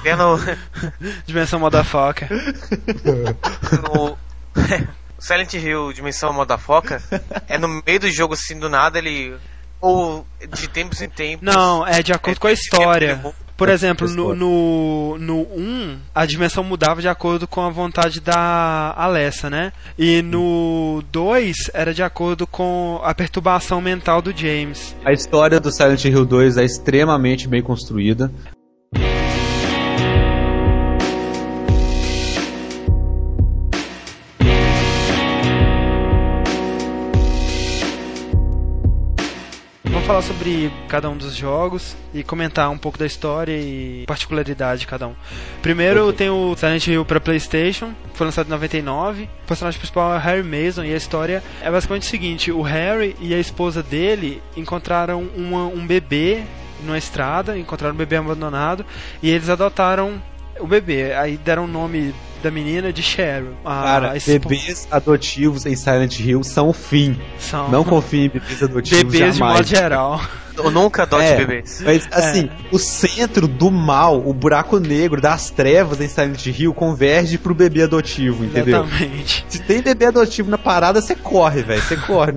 [0.00, 0.38] Inferno...
[1.26, 2.28] dimensão Motherfucker.
[3.82, 4.16] no...
[5.18, 7.02] Silent Hill Dimensão Motherfucker
[7.48, 9.36] é no meio do jogo assim, do nada ele
[9.80, 11.42] ou de tempos em tempos.
[11.42, 13.34] Não, é de acordo é, com a história.
[13.58, 18.94] Por exemplo, no, no, no 1, a dimensão mudava de acordo com a vontade da
[18.96, 19.72] Alessa, né?
[19.98, 24.94] E no 2, era de acordo com a perturbação mental do James.
[25.04, 28.30] A história do Silent Hill 2 é extremamente bem construída.
[40.08, 44.86] Falar sobre cada um dos jogos e comentar um pouco da história e particularidade de
[44.86, 45.14] cada um.
[45.60, 46.16] Primeiro okay.
[46.16, 49.24] tem o Silent Hill para PlayStation, foi lançado em 99.
[49.24, 53.14] O personagem principal é Harry Mason e a história é basicamente o seguinte: o Harry
[53.20, 56.42] e a esposa dele encontraram uma, um bebê
[56.82, 58.86] numa estrada, encontraram um bebê abandonado
[59.22, 60.22] e eles adotaram
[60.58, 61.12] o bebê.
[61.12, 63.52] Aí deram o nome da menina de Cheryl.
[63.64, 67.18] Cara, bebês adotivos em Silent Hill são o fim.
[67.38, 67.68] São.
[67.70, 69.36] Não confie em bebês adotivos Bebês jamais.
[69.36, 70.20] de modo geral.
[70.58, 71.82] Eu nunca adote é, bebês.
[71.84, 72.68] Mas, assim, é.
[72.70, 77.82] o centro do mal, o buraco negro das trevas em Silent Hill converge pro bebê
[77.82, 78.84] adotivo, entendeu?
[78.84, 79.44] Exatamente.
[79.48, 81.82] Se tem bebê adotivo na parada, você corre, velho.
[81.82, 82.32] Você corre.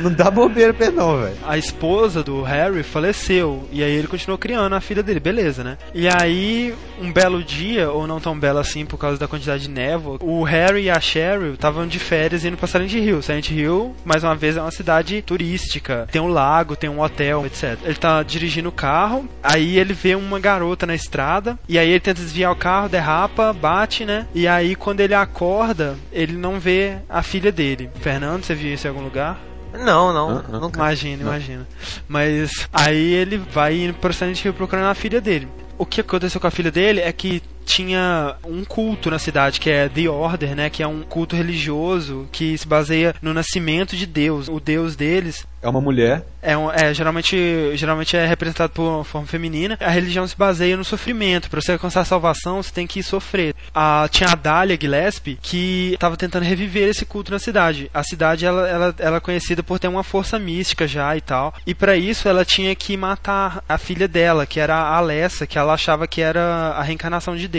[0.00, 1.36] Não dá bobeira pra não, velho.
[1.46, 3.66] A esposa do Harry faleceu.
[3.70, 5.78] E aí ele continuou criando a filha dele, beleza, né?
[5.94, 9.70] E aí, um belo dia, ou não tão belo assim por causa da quantidade de
[9.70, 13.22] névoa, o Harry e a Cheryl estavam de férias indo pra Silent Hill.
[13.22, 16.06] Silent Hill, mais uma vez, é uma cidade turística.
[16.10, 17.65] Tem um lago, tem um hotel, etc.
[17.82, 22.00] Ele tá dirigindo o carro, aí ele vê uma garota na estrada, e aí ele
[22.00, 24.26] tenta desviar o carro, derrapa, bate, né?
[24.34, 27.90] E aí quando ele acorda, ele não vê a filha dele.
[28.00, 29.38] Fernando, você viu isso em algum lugar?
[29.72, 31.30] Não, não, uh, uh, Imagina, não.
[31.30, 31.66] imagina.
[32.08, 35.48] Mas aí ele vai indo pro Silent Hill procurando a filha dele.
[35.78, 39.68] O que aconteceu com a filha dele é que tinha um culto na cidade que
[39.68, 44.06] é The Order, né, que é um culto religioso que se baseia no nascimento de
[44.06, 44.48] Deus.
[44.48, 46.24] O Deus deles é uma mulher.
[46.40, 47.36] É, um, é geralmente,
[47.74, 49.76] geralmente é representado por uma forma feminina.
[49.80, 51.50] A religião se baseia no sofrimento.
[51.50, 53.52] Para você alcançar a salvação, você tem que sofrer.
[53.74, 57.90] A, tinha a Dália Gillespie que estava tentando reviver esse culto na cidade.
[57.92, 61.52] A cidade ela, ela, ela é conhecida por ter uma força mística já e tal.
[61.66, 65.58] E para isso ela tinha que matar a filha dela, que era a Alessa, que
[65.58, 67.55] ela achava que era a reencarnação de Deus.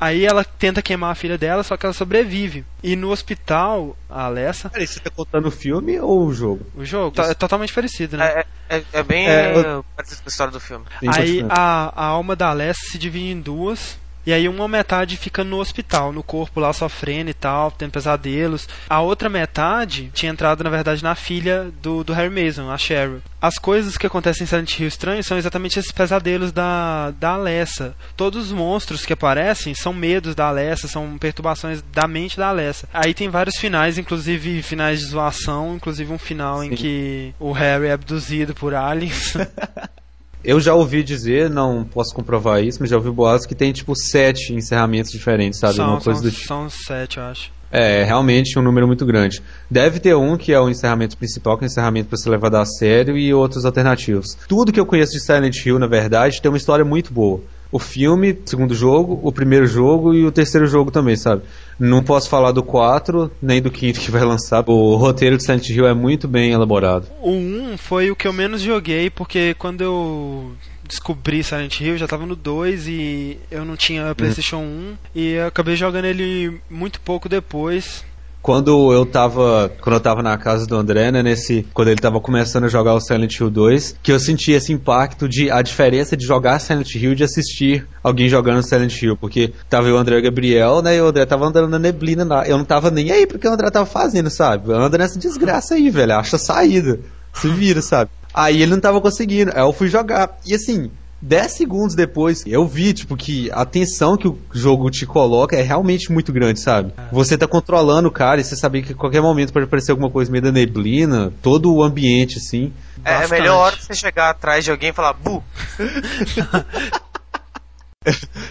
[0.00, 2.64] Aí ela tenta queimar a filha dela, só que ela sobrevive.
[2.82, 4.70] E no hospital, a Alessa.
[4.70, 6.64] Peraí, você tá contando o filme ou o jogo?
[6.74, 8.44] O jogo, tá, é totalmente parecido, né?
[8.68, 9.84] É, é, é bem é, eu...
[9.94, 10.86] parecido com a história do filme.
[11.06, 13.98] Aí a, a alma da Alessa se divide em duas.
[14.26, 18.68] E aí uma metade fica no hospital, no corpo lá sofrendo e tal, tendo pesadelos.
[18.88, 23.22] A outra metade tinha entrado, na verdade, na filha do, do Harry Mason, a Cheryl.
[23.40, 27.94] As coisas que acontecem em Silent Hill Estranho são exatamente esses pesadelos da, da Alessa.
[28.14, 32.88] Todos os monstros que aparecem são medos da Alessa, são perturbações da mente da Alessa.
[32.92, 36.66] Aí tem vários finais, inclusive finais de zoação, inclusive um final Sim.
[36.66, 39.34] em que o Harry é abduzido por aliens.
[40.44, 43.94] Eu já ouvi dizer, não posso comprovar isso, mas já ouvi boatos que tem tipo
[43.94, 45.76] sete encerramentos diferentes, sabe?
[45.76, 46.46] São, Uma coisa são, do tipo.
[46.46, 47.52] são sete, eu acho.
[47.72, 49.40] É, realmente um número muito grande.
[49.70, 52.56] Deve ter um que é o encerramento principal, que é o encerramento para ser levado
[52.56, 54.36] a sério, e outros alternativos.
[54.48, 57.40] Tudo que eu conheço de Silent Hill, na verdade, tem uma história muito boa
[57.72, 61.42] o filme, o segundo jogo, o primeiro jogo e o terceiro jogo também, sabe?
[61.78, 64.64] Não posso falar do 4, nem do quinto que vai lançar.
[64.66, 67.06] O roteiro de Silent Hill é muito bem elaborado.
[67.22, 70.52] O 1 foi o que eu menos joguei, porque quando eu
[70.90, 74.96] descobri Silent Hill, já tava no 2 e eu não tinha PlayStation uhum.
[75.14, 78.04] 1 e eu acabei jogando ele muito pouco depois
[78.42, 82.20] quando eu tava quando eu tava na casa do André, né, nesse quando ele tava
[82.20, 86.16] começando a jogar o Silent Hill 2, que eu senti esse impacto de a diferença
[86.16, 90.16] de jogar Silent Hill e de assistir alguém jogando Silent Hill, porque tava o André
[90.16, 92.26] e o Gabriel, né, e o André tava andando na neblina.
[92.46, 94.72] Eu não tava nem aí porque o André tava fazendo, sabe?
[94.72, 97.00] Anda nessa desgraça aí, velho, acha saída.
[97.32, 98.10] Se vira, sabe?
[98.32, 99.52] Aí ele não tava conseguindo.
[99.54, 100.38] Aí eu fui jogar.
[100.46, 100.90] E assim,
[101.22, 105.62] 10 segundos depois, eu vi, tipo, que a tensão que o jogo te coloca é
[105.62, 106.92] realmente muito grande, sabe?
[106.96, 107.02] É.
[107.12, 110.10] Você tá controlando o cara e você sabe que a qualquer momento pode aparecer alguma
[110.10, 112.72] coisa meio da neblina, todo o ambiente, assim.
[113.04, 115.42] É, é melhor hora você chegar atrás de alguém e falar, bu!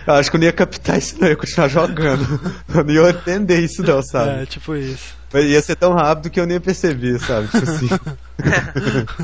[0.05, 1.27] Eu acho que eu não ia captar isso, não.
[1.27, 2.23] Eu ia continuar jogando.
[2.69, 4.43] Eu não ia entender isso, não, sabe?
[4.43, 5.15] É, tipo isso.
[5.33, 7.47] Mas ia ser tão rápido que eu nem ia perceber, sabe?
[7.47, 7.89] Tipo assim.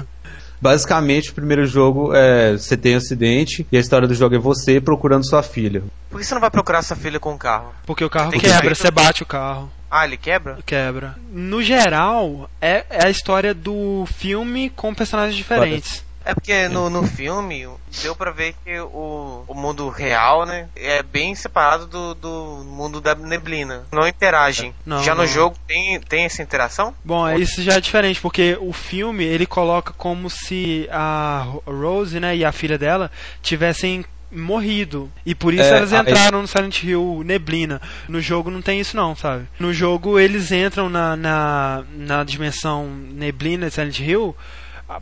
[0.62, 4.40] Basicamente, o primeiro jogo é você tem um acidente e a história do jogo é
[4.40, 5.84] você procurando sua filha.
[6.10, 7.74] Por que você não vai procurar sua filha com o carro?
[7.86, 9.72] Porque o carro Tem que quebra, você bate o carro.
[9.90, 10.58] Ah, ele quebra?
[10.66, 11.16] Quebra.
[11.32, 16.04] No geral, é, é a história do filme com personagens diferentes.
[16.26, 17.68] É porque no, no filme
[18.02, 23.00] deu pra ver que o, o mundo real, né, é bem separado do, do mundo
[23.00, 23.84] da neblina.
[23.92, 24.74] Não interagem.
[24.86, 25.22] Não, Já não.
[25.22, 26.96] no jogo tem, tem essa interação?
[27.04, 31.64] Bom, é- isso já é diferente, porque o filme ele coloca como se a Ro-
[31.68, 33.12] Rose né, e a filha dela
[33.42, 35.10] tivessem morrido.
[35.26, 37.82] E por isso É, elas entraram no Silent Hill Neblina.
[38.08, 39.46] No jogo não tem isso não, sabe?
[39.60, 44.36] No jogo eles entram na, na, na dimensão Neblina de Silent Hill,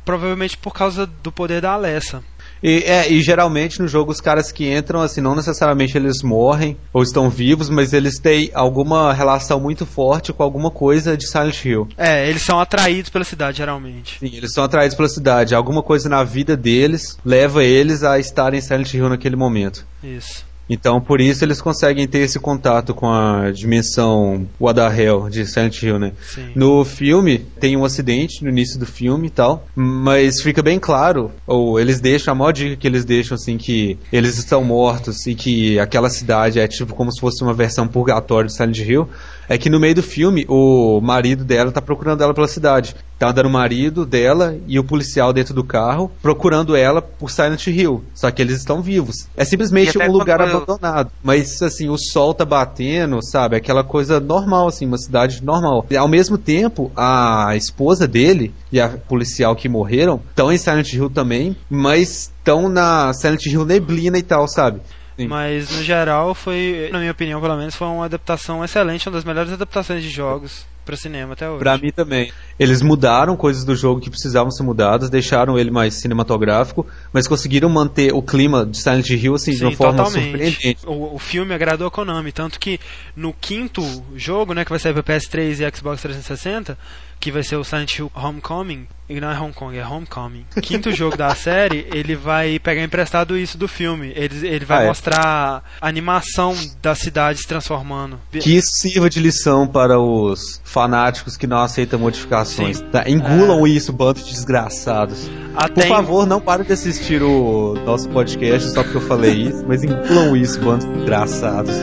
[0.06, 2.24] provavelmente por causa do poder da Alessa.
[2.62, 6.78] E, é, e geralmente no jogo os caras que entram, assim, não necessariamente eles morrem
[6.94, 11.66] ou estão vivos, mas eles têm alguma relação muito forte com alguma coisa de Silent
[11.66, 11.90] Hill.
[11.98, 14.18] É, eles são atraídos pela cidade, geralmente.
[14.20, 15.54] Sim, eles são atraídos pela cidade.
[15.54, 19.86] Alguma coisa na vida deles leva eles a estarem em Silent Hill naquele momento.
[20.02, 20.46] Isso.
[20.70, 25.46] Então, por isso eles conseguem ter esse contato com a dimensão What the Hell de
[25.46, 26.14] Silent Hill, né?
[26.22, 26.52] Sim.
[26.56, 31.32] No filme, tem um acidente no início do filme e tal, mas fica bem claro,
[31.46, 35.36] ou eles deixam, a maior dica que eles deixam, assim, que eles estão mortos e
[35.36, 39.10] que aquela cidade é tipo como se fosse uma versão purgatória de Silent Hill,
[39.48, 42.96] é que no meio do filme, o marido dela tá procurando ela pela cidade.
[43.20, 47.68] Tá andando o marido dela e o policial dentro do carro, procurando ela por Silent
[47.68, 48.04] Hill.
[48.14, 49.28] Só que eles estão vivos.
[49.38, 51.12] É simplesmente um lugar quando- abandonado.
[51.24, 53.56] Mas, assim, o sol tá batendo, sabe?
[53.56, 55.86] Aquela coisa normal, assim, uma cidade normal.
[55.90, 60.92] E, ao mesmo tempo, a esposa dele e a policial que morreram estão em Silent
[60.94, 64.82] Hill também, mas estão na Silent Hill neblina e tal, sabe?
[65.18, 65.28] Sim.
[65.28, 69.24] Mas no geral foi, na minha opinião, pelo menos, foi uma adaptação excelente, uma das
[69.24, 71.60] melhores adaptações de jogos pra cinema até hoje.
[71.60, 72.32] Pra mim também.
[72.60, 77.70] Eles mudaram coisas do jogo que precisavam ser mudadas, deixaram ele mais cinematográfico, mas conseguiram
[77.70, 80.24] manter o clima de Silent Hill assim, de uma Sim, forma totalmente.
[80.30, 80.86] surpreendente.
[80.86, 82.80] O, o filme agradou a Konami, tanto que
[83.16, 83.82] no quinto
[84.16, 86.78] jogo, né, que vai sair pra PS3 e Xbox 360,
[87.24, 90.46] que vai ser o Silent Hill Homecoming, e não é Hong Kong, é Homecoming.
[90.62, 94.12] Quinto jogo da série, ele vai pegar emprestado isso do filme.
[94.14, 94.88] Ele, ele vai Ah, é?
[94.88, 98.20] mostrar a animação da cidade se transformando.
[98.30, 102.82] Que isso sirva de lição para os fanáticos que não aceitam modificações.
[102.92, 103.06] Tá?
[103.10, 105.30] Engulam isso, bando de desgraçados.
[105.56, 109.34] Até Por em- favor, não pare de assistir o nosso podcast só porque eu falei
[109.34, 111.74] isso, mas engulam isso, bando de desgraçados.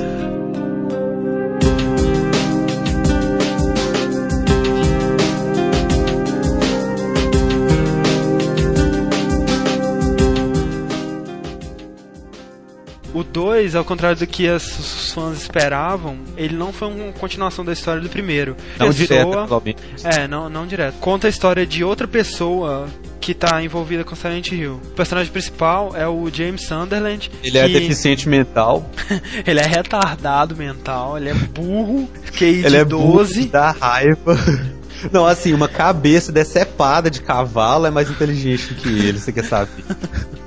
[13.61, 17.73] 2, ao contrário do que as- os fãs esperavam, ele não foi uma continuação da
[17.73, 18.57] história do primeiro.
[18.79, 19.47] Não Pessoa- direto.
[20.05, 20.95] É, não, não direto.
[20.99, 22.89] Conta a história de outra pessoa
[23.21, 24.81] que tá envolvida com Silent Hill.
[24.83, 27.31] O personagem principal é o James Sunderland.
[27.45, 28.89] Ele é deficiente mental,
[29.47, 33.49] ele é retardado mental, ele é burro, QI ele de é burro, 12.
[33.49, 34.39] dá raiva.
[35.13, 39.45] Não, assim, uma cabeça decepada de cavalo é mais inteligente do que ele, você quer
[39.45, 39.85] saber.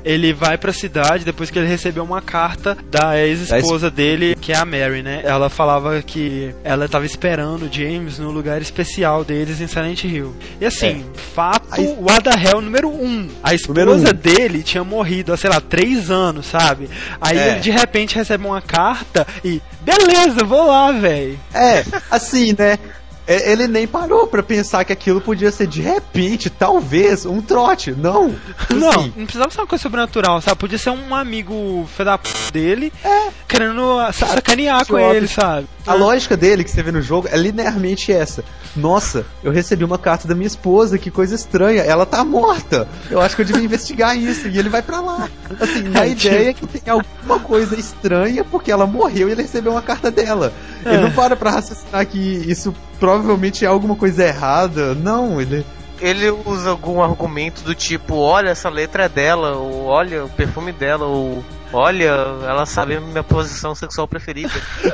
[0.06, 4.58] Ele vai pra cidade depois que ele recebeu uma carta da ex-esposa dele, que é
[4.58, 5.22] a Mary, né?
[5.24, 10.36] Ela falava que ela tava esperando o James no lugar especial deles em Silent Hill.
[10.60, 13.30] E assim, fato, Aí- what the hell número um.
[13.42, 14.14] A esposa um.
[14.14, 16.90] dele tinha morrido há, sei lá, três anos, sabe?
[17.22, 17.52] Aí É.
[17.52, 21.40] ele de repente recebe uma carta e, beleza, vou lá, velho.
[21.54, 22.78] É, assim, né?
[23.26, 27.92] É, Ele nem parou pra pensar que aquilo podia ser de repente, talvez, um trote.
[27.92, 28.36] Não.
[28.70, 30.58] Não, Assim, não precisava ser uma coisa sobrenatural, sabe?
[30.58, 33.30] Podia ser um amigo fé da p dele É.
[33.48, 35.68] querendo sa- sacanear com ele, sabe?
[35.88, 38.44] A lógica dele que você vê no jogo é linearmente essa.
[38.76, 41.82] Nossa, eu recebi uma carta da minha esposa, que coisa estranha.
[41.84, 42.88] Ela tá morta.
[43.12, 44.48] Eu acho que eu devia investigar isso.
[44.48, 45.30] E ele vai pra lá.
[45.60, 49.42] Assim, na É, ideia é que tem alguma coisa estranha porque ela morreu e ele
[49.42, 50.54] recebeu uma carta dela.
[50.86, 51.00] Ele É.
[51.02, 54.94] não para pra raciocinar que isso provavelmente é alguma coisa errada.
[54.96, 55.66] Não, ele.
[56.02, 60.72] Ele usa algum argumento do tipo, olha, essa letra é dela, ou olha, o perfume
[60.74, 62.10] dela, ou olha,
[62.48, 64.52] ela sabe a minha posição sexual preferida.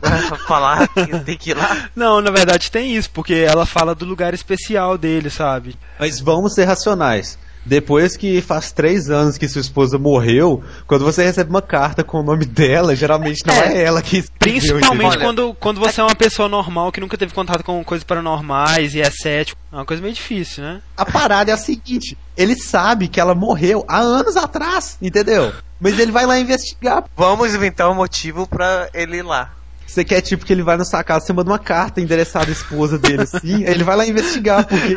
[0.00, 1.88] Pra falar que tem que ir lá.
[1.94, 5.76] Não, na verdade tem isso, porque ela fala do lugar especial dele, sabe?
[5.98, 7.38] Mas vamos ser racionais.
[7.64, 12.20] Depois que faz três anos que sua esposa morreu, quando você recebe uma carta com
[12.20, 14.76] o nome dela, geralmente não é, é ela que escreveu.
[14.78, 18.94] Principalmente quando, quando você é uma pessoa normal que nunca teve contato com coisas paranormais
[18.94, 19.60] e é cético.
[19.72, 20.82] É uma coisa meio difícil, né?
[20.96, 25.52] A parada é a seguinte: ele sabe que ela morreu há anos atrás, entendeu?
[25.80, 27.04] Mas ele vai lá investigar.
[27.16, 29.52] Vamos inventar um motivo para ele ir lá.
[29.86, 32.52] Você quer, tipo, que ele vai na sua casa, você manda uma carta endereçada à
[32.52, 34.96] esposa dele, assim, ele vai lá investigar, porque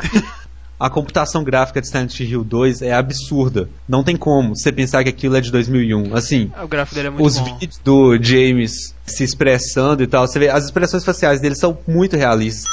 [0.79, 3.69] a computação gráfica de Silent Hill 2 é absurda.
[3.87, 6.15] Não tem como você pensar que aquilo é de 2001.
[6.15, 7.45] Assim, o gráfico dele é muito os bom.
[7.45, 12.17] vídeos do James se expressando e tal, você vê, as expressões faciais dele são muito
[12.17, 12.65] realistas.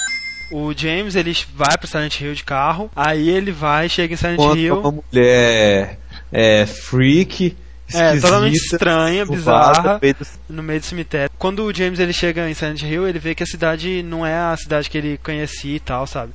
[0.51, 4.37] O James, ele vai pro Silent Hill de carro, aí ele vai, chega em Silent
[4.37, 4.81] Quanto Hill...
[4.81, 5.99] uma mulher
[6.31, 7.57] é, freak,
[7.95, 10.01] é, totalmente estranha, bizarra,
[10.49, 11.31] no meio do cemitério.
[11.39, 14.35] Quando o James ele chega em Silent Hill, ele vê que a cidade não é
[14.35, 16.33] a cidade que ele conhecia e tal, sabe?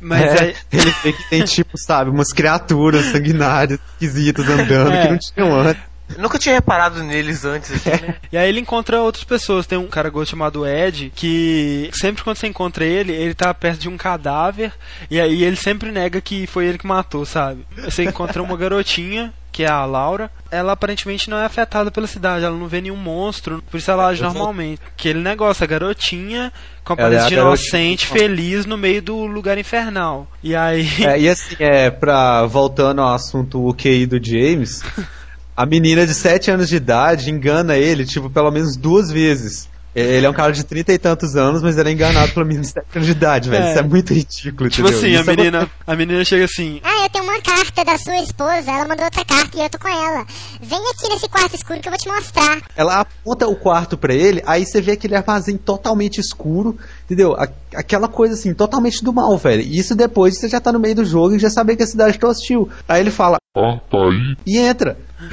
[0.00, 0.56] Mas é, aí...
[0.72, 5.02] ele vê que tem tipo, sabe, umas criaturas sanguinárias, esquisitas andando é.
[5.02, 5.90] que não tinham antes.
[6.18, 7.86] Nunca tinha reparado neles antes.
[7.86, 8.16] Aqui, né?
[8.32, 9.66] e aí ele encontra outras pessoas.
[9.66, 13.80] Tem um cara gosto chamado Ed, que sempre quando você encontra ele, ele tá perto
[13.80, 14.72] de um cadáver.
[15.10, 17.64] E aí ele sempre nega que foi ele que matou, sabe?
[17.76, 22.44] Você encontra uma garotinha que é a Laura, ela aparentemente não é afetada pela cidade,
[22.44, 24.80] ela não vê nenhum monstro, por isso ela age normalmente.
[24.86, 26.52] Aquele negócio, a garotinha
[26.84, 30.26] com a aparência é de inocente, feliz no meio do lugar infernal.
[30.42, 30.88] E aí.
[31.00, 34.82] É, e assim, é, pra, voltando ao assunto o QI do James,
[35.56, 39.68] a menina de 7 anos de idade engana ele, tipo, pelo menos duas vezes.
[39.94, 42.62] Ele é um cara de trinta e tantos anos, mas ele é enganado pela menina
[42.62, 43.64] de 7 anos de idade, velho.
[43.64, 43.70] É.
[43.70, 44.98] Isso é muito ridículo, Tipo entendeu?
[44.98, 46.80] assim, Isso a menina, é a menina chega assim...
[46.84, 49.78] Ah, eu tenho uma carta da sua esposa, ela mandou outra carta e eu tô
[49.78, 50.24] com ela.
[50.60, 52.60] Vem aqui nesse quarto escuro que eu vou te mostrar.
[52.76, 57.36] Ela aponta o quarto pra ele, aí você vê aquele armazém totalmente escuro, entendeu?
[57.74, 59.62] Aquela coisa assim, totalmente do mal, velho.
[59.62, 61.86] E isso depois você já tá no meio do jogo e já sabe que a
[61.86, 62.68] cidade tá hostil.
[62.88, 63.38] Aí ele fala...
[63.56, 64.36] Ah, tá aí.
[64.46, 64.96] E entra.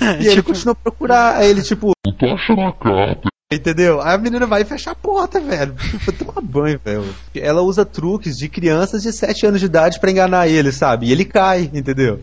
[0.00, 0.30] e tipo...
[0.30, 1.90] ele continua a procurar, aí ele tipo...
[2.06, 3.33] Eu tô achando a carta.
[3.52, 4.00] Entendeu?
[4.00, 5.74] Aí a menina vai fechar a porta, velho.
[6.18, 7.14] Toma banho, velho.
[7.34, 11.06] Ela usa truques de crianças de 7 anos de idade para enganar ele, sabe?
[11.06, 12.20] E ele cai, entendeu?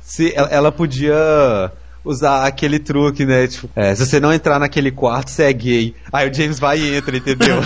[0.00, 1.72] Se ela, ela podia
[2.04, 3.46] usar aquele truque, né?
[3.48, 5.94] Tipo, é, se você não entrar naquele quarto, você é gay.
[6.12, 7.58] Aí o James vai e entra, entendeu?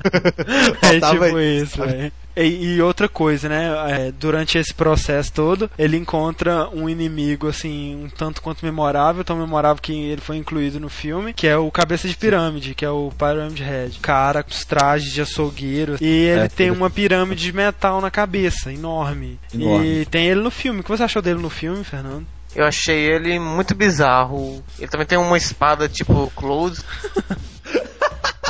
[0.82, 2.12] é tipo isso, velho.
[2.36, 3.70] E, e, outra coisa, né?
[3.88, 9.36] É, durante esse processo todo, ele encontra um inimigo, assim, um tanto quanto memorável, tão
[9.36, 12.90] memorável que ele foi incluído no filme, que é o Cabeça de Pirâmide, que é
[12.90, 13.98] o Pyramid Head.
[14.00, 15.96] Cara com os trajes de açougueiro.
[16.00, 19.38] E ele é, tem uma pirâmide de metal na cabeça, enorme.
[19.54, 19.86] enorme.
[19.86, 20.80] E tem ele no filme.
[20.80, 22.26] O que você achou dele no filme, Fernando?
[22.54, 24.62] Eu achei ele muito bizarro.
[24.78, 26.82] Ele também tem uma espada tipo Close.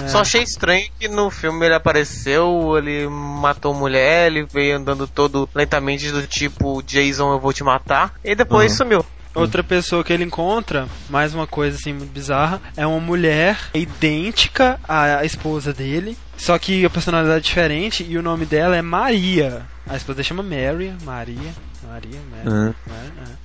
[0.04, 0.08] É.
[0.08, 5.48] Só achei estranho que no filme ele apareceu, ele matou mulher, ele veio andando todo
[5.54, 8.78] lentamente do tipo Jason, eu vou te matar, e depois uhum.
[8.78, 9.06] sumiu.
[9.32, 14.80] Outra pessoa que ele encontra, mais uma coisa assim muito bizarra, é uma mulher idêntica
[14.88, 19.62] à esposa dele, só que a personalidade é diferente e o nome dela é Maria.
[19.86, 22.74] A esposa chama Mary, Maria, Maria, Mary, uhum.
[22.86, 23.39] Mary, Mary.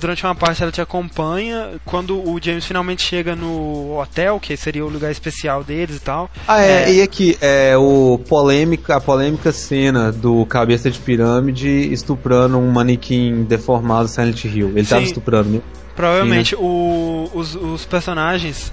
[0.00, 1.74] Durante uma parte ela te acompanha.
[1.84, 6.30] Quando o James finalmente chega no hotel, que seria o lugar especial deles e tal.
[6.48, 6.94] Ah, é, é...
[6.94, 13.44] e aqui, é o polêmica, a polêmica cena do cabeça de pirâmide estuprando um manequim
[13.44, 14.70] deformado Silent Hill.
[14.70, 15.60] Ele Sim, tava estuprando, né?
[15.94, 16.56] Provavelmente.
[16.56, 16.68] Sim, né?
[16.68, 18.72] o, os, os personagens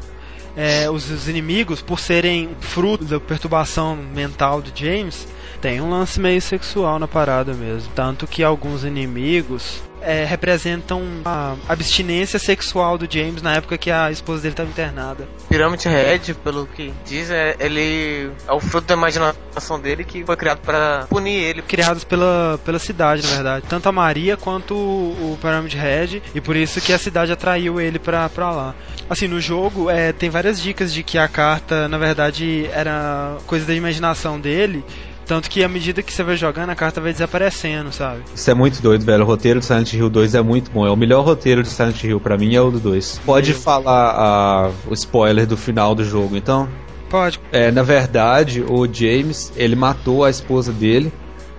[0.58, 5.28] é, os, os, inimigos, por serem fruto da perturbação mental de James,
[5.62, 7.92] tem um lance meio sexual na parada mesmo.
[7.94, 14.10] Tanto que alguns inimigos é, representam a abstinência sexual do James na época que a
[14.10, 15.28] esposa dele estava internada.
[15.50, 20.38] Pirâmide Red, pelo que diz, é, ele é o fruto da imaginação dele que foi
[20.38, 21.62] criado para punir ele.
[21.62, 23.66] Criados pela, pela cidade, na verdade.
[23.68, 27.82] Tanto a Maria quanto o, o Pyramid Head, e por isso que a cidade atraiu
[27.82, 28.76] ele pra, pra lá.
[29.10, 33.66] Assim, no jogo é, tem várias dicas de que a carta, na verdade, era coisa
[33.66, 34.86] da imaginação dele
[35.28, 38.22] tanto que à medida que você vai jogando, a carta vai desaparecendo, sabe?
[38.34, 39.24] Isso é muito doido, velho.
[39.24, 40.88] O roteiro do Silent Hill 2 é muito bom.
[40.88, 43.22] É o melhor roteiro de Silent Hill, pra mim, é o do 2.
[43.26, 43.60] Pode Meu.
[43.60, 46.70] falar a, o spoiler do final do jogo, então?
[47.10, 47.40] Pode.
[47.52, 51.12] É, na verdade, o James, ele matou a esposa dele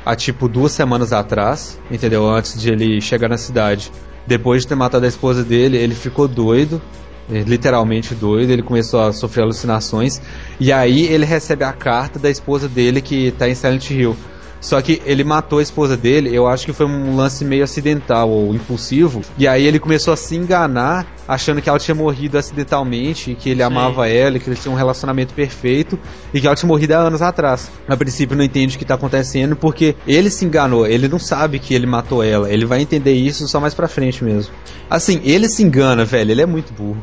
[0.04, 2.26] há tipo duas semanas atrás, entendeu?
[2.28, 3.92] Antes de ele chegar na cidade.
[4.26, 6.80] Depois de ter matado a esposa dele, ele ficou doido
[7.28, 10.20] literalmente doido, ele começou a sofrer alucinações,
[10.58, 14.16] e aí ele recebe a carta da esposa dele que tá em Silent Hill.
[14.60, 18.28] Só que ele matou a esposa dele, eu acho que foi um lance meio acidental
[18.28, 23.36] ou impulsivo, e aí ele começou a se enganar achando que ela tinha morrido acidentalmente,
[23.38, 25.98] que ele amava ela, que eles tinham um relacionamento perfeito
[26.32, 27.70] e que ela tinha morrido há anos atrás.
[27.86, 31.58] A princípio não entende o que tá acontecendo porque ele se enganou, ele não sabe
[31.58, 34.54] que ele matou ela, ele vai entender isso só mais pra frente mesmo.
[34.88, 37.02] Assim, ele se engana, velho, ele é muito burro.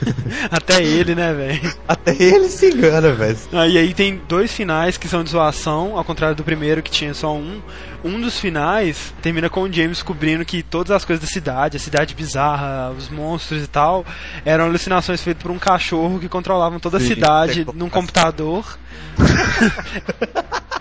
[0.50, 1.74] Até ele, né, velho?
[1.86, 3.36] Até ele se engana, velho.
[3.52, 6.90] Ah, e aí tem dois finais que são de zoação, ao contrário do primeiro que
[6.90, 7.60] tinha só um.
[8.06, 11.80] Um dos finais termina com o James descobrindo que todas as coisas da cidade, a
[11.80, 14.06] cidade bizarra, os monstros e tal,
[14.44, 18.78] eram alucinações feitas por um cachorro que controlavam toda a Sim, cidade num computador.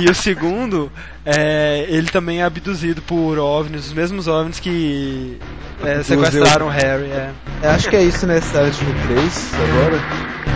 [0.00, 0.92] E o segundo,
[1.26, 5.38] é, ele também é abduzido por OVNIs, os mesmos OVNIs que
[5.82, 7.10] é, sequestraram o Harry.
[7.10, 7.30] É.
[7.62, 8.40] Eu acho que é isso, né?
[8.40, 10.47] Silent Hill 3 agora.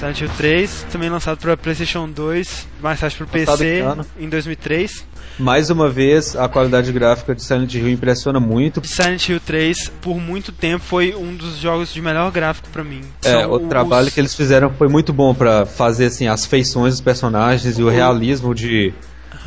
[0.00, 3.84] Silent Hill 3, também lançado para PlayStation 2, mais tarde para o Lançado PC
[4.18, 5.04] em 2003.
[5.38, 8.80] Mais uma vez, a qualidade gráfica de Silent Hill impressiona muito.
[8.86, 13.02] Silent Hill 3, por muito tempo, foi um dos jogos de melhor gráfico para mim.
[13.24, 16.46] É, São o os- trabalho que eles fizeram foi muito bom pra fazer assim as
[16.46, 18.94] feições dos personagens e o realismo de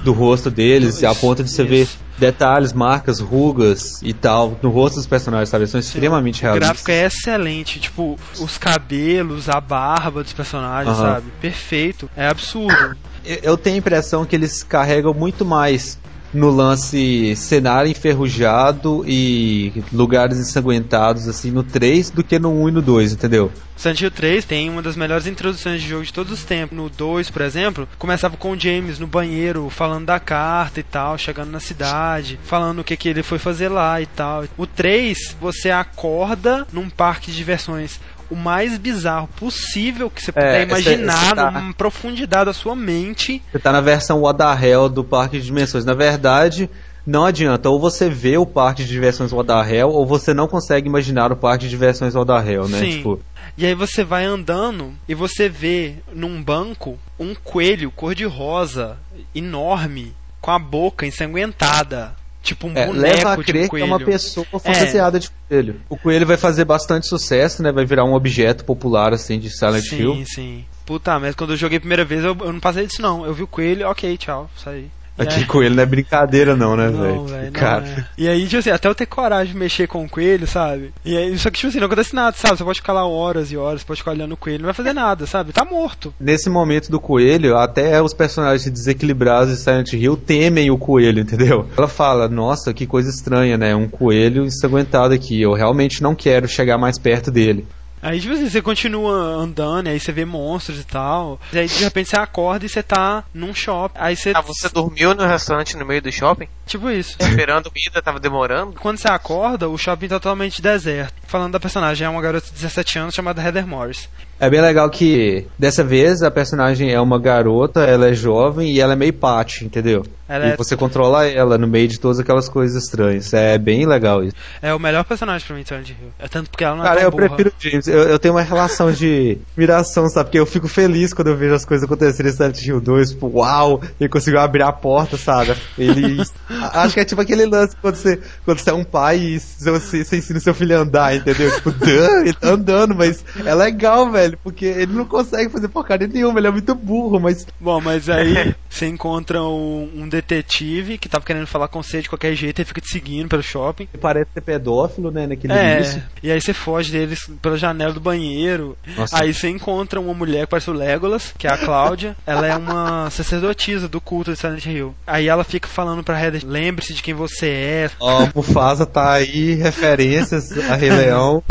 [0.03, 1.97] do rosto deles, e a Isso, ponto de você ver isso.
[2.17, 5.63] Detalhes, marcas, rugas e tal no rosto dos personagens, sabe?
[5.63, 6.67] Eles são extremamente O realistas.
[6.69, 11.13] gráfico é excelente, tipo, os cabelos, a barba dos personagens, Aham.
[11.15, 11.25] sabe?
[11.41, 12.09] Perfeito.
[12.15, 12.95] É absurdo.
[13.41, 15.97] Eu tenho a impressão que eles carregam muito mais
[16.33, 22.71] no lance cenário enferrujado e lugares ensanguentados assim no 3 do que no 1 e
[22.71, 23.51] no 2, entendeu?
[23.75, 26.77] Silent Hill 3 tem uma das melhores introduções de jogo de todos os tempos.
[26.77, 31.17] No 2, por exemplo, começava com o James no banheiro, falando da carta e tal,
[31.17, 34.45] chegando na cidade, falando o que, que ele foi fazer lá e tal.
[34.57, 37.99] O 3, você acorda num parque de diversões
[38.33, 42.75] o mais bizarro possível que você puder É, imaginar, cê- tá- numa profundidade da sua
[42.75, 43.41] mente.
[43.51, 45.85] Você tá na versão What the Hell do parque de dimensões.
[45.85, 46.69] Na verdade,
[47.05, 47.69] não adianta.
[47.69, 51.31] Ou você vê o parque de diversões What the Hell, ou você não consegue imaginar
[51.31, 52.79] o parque de diversões What the Hell, né?
[52.79, 52.89] Sim.
[52.97, 53.19] Tipo,
[53.57, 58.97] E aí você vai andando e você vê num banco um coelho cor-de-rosa
[59.35, 62.15] enorme com a boca ensanguentada.
[62.43, 63.85] Tipo um é, boneco leva a de crer um que é coelho.
[63.85, 65.81] uma pessoa fantasiada de coelho.
[65.87, 67.71] O coelho vai fazer bastante sucesso, né?
[67.71, 70.23] Vai virar um objeto popular, assim, de Silent sim, Hill.
[70.25, 70.65] sim.
[70.85, 73.25] Puta, mas quando eu joguei a primeira vez eu, eu não passei disso não.
[73.25, 74.91] Eu vi o coelho, ok, tchau, saí.
[75.17, 77.51] Aqui aí- coelho não é brincadeira, não, né, velho?
[77.51, 77.85] Cara.
[77.85, 78.05] é.
[78.17, 80.91] E aí, tipo assim, até eu ter coragem de mexer com o coelho, sabe?
[81.05, 82.57] E aí, só que, tipo assim, não acontece nada, sabe?
[82.57, 84.93] Você pode ficar lá horas e horas, pode ficar olhando o coelho, não vai fazer
[84.93, 85.51] nada, sabe?
[85.53, 86.13] Tá morto.
[86.19, 91.67] Nesse momento do coelho, até os personagens desequilibrados de Silent Hill temem o coelho, entendeu?
[91.77, 93.75] Ela fala, nossa, que coisa estranha, né?
[93.75, 95.41] Um coelho ensanguentado aqui.
[95.41, 97.65] Eu realmente não quero chegar mais perto dele.
[98.03, 101.39] Aí, tipo assim, você continua andando, aí você vê monstros e tal.
[101.53, 103.97] E aí, de repente, você acorda e você tá num shopping.
[103.97, 104.33] Aí você.
[104.35, 106.49] Ah, você dormiu no restaurante no meio do shopping?
[106.65, 107.15] Tipo isso.
[107.17, 108.73] Esperando comida, tava demorando?
[108.73, 111.13] Quando você acorda, o shopping tá totalmente deserto.
[111.25, 114.09] Falando da personagem, é uma garota de 17 anos chamada Heather Morris.
[114.45, 118.79] É bem legal que, dessa vez, a personagem é uma garota, ela é jovem e
[118.81, 120.05] ela é meio pate, entendeu?
[120.27, 123.33] Ela e é- você controla ela no meio de todas aquelas coisas estranhas.
[123.33, 124.35] É bem legal isso.
[124.61, 125.95] É o melhor personagem pra mim, Silent Hill.
[126.19, 127.27] É tanto porque ela não é Cara, tão eu burra.
[127.29, 127.87] prefiro o James.
[127.87, 130.25] Eu, eu tenho uma relação de admiração, sabe?
[130.27, 133.11] Porque eu fico feliz quando eu vejo as coisas acontecerem em Silent Hill 2.
[133.11, 135.55] Tipo, uau, ele conseguiu abrir a porta, sabe?
[135.77, 136.21] Ele.
[136.73, 140.03] Acho que é tipo aquele lance quando você, quando você é um pai e você,
[140.03, 141.53] você ensina seu filho a andar, entendeu?
[141.53, 146.07] Tipo, "Duh, ele tá andando, mas é legal, velho, porque ele não consegue fazer porcaria
[146.07, 147.45] nenhuma, ele é muito burro, mas.
[147.59, 152.09] Bom, mas aí você encontra um, um detetive que tava querendo falar com você de
[152.09, 153.87] qualquer jeito e fica te seguindo pelo shopping.
[153.93, 155.27] Ele parece ser pedófilo, né?
[155.27, 156.03] Naquele É, início.
[156.21, 158.77] e aí você foge deles pela janela do banheiro.
[158.97, 159.17] Nossa.
[159.21, 162.15] Aí você encontra uma mulher que parece o Legolas, que é a Cláudia.
[162.25, 164.95] ela é uma sacerdotisa do culto de Silent Hill.
[165.05, 167.91] Aí ela fica falando pra Heather, lembre-se de quem você é.
[167.99, 171.43] Ó, Mufasa tá aí, referências a Rei Leão.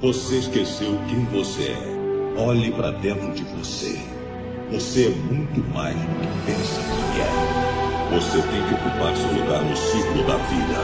[0.00, 2.01] Você esqueceu quem você é.
[2.36, 3.98] Olhe para dentro de você.
[4.70, 6.80] Você é muito mais do que pensa
[7.12, 8.14] que é.
[8.14, 10.78] Você tem que ocupar seu lugar no ciclo da vida.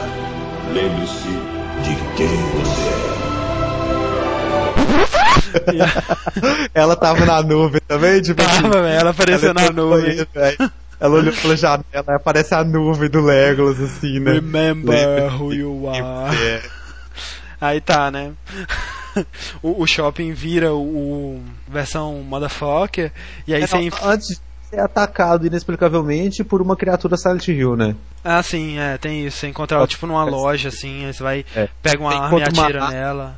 [0.73, 1.29] Lembre-se
[1.83, 2.27] de quem
[2.61, 3.19] você é.
[6.73, 8.61] Ela tava na nuvem também, tipo assim.
[8.61, 10.25] Tava, velho, ela apareceu na Ela nuvem.
[10.33, 10.71] velho.
[10.99, 14.33] Ela olhou pela janela e aparece a nuvem do Legolas, assim, né?
[14.33, 16.35] Remember Lembra who de you quem are.
[16.35, 16.61] você é.
[17.61, 18.31] Aí tá, né?
[19.61, 20.81] o, o shopping vira o,
[21.37, 23.11] o versão motherfucker.
[23.47, 23.89] E aí É, você.
[24.03, 24.39] Antes de
[24.69, 27.95] ser atacado inexplicavelmente por uma criatura Silent Hill, né?
[28.23, 29.37] Ah, sim, é, tem isso.
[29.37, 31.67] Você encontra ela tipo numa loja assim, aí você vai, É.
[31.81, 32.91] pega uma arma e uma atira arma.
[32.93, 33.35] nela.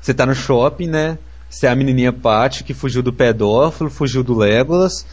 [0.00, 1.18] Você tá no shopping, né?
[1.50, 5.06] Você é a menininha Patty que fugiu do pedófilo, fugiu do Legolas.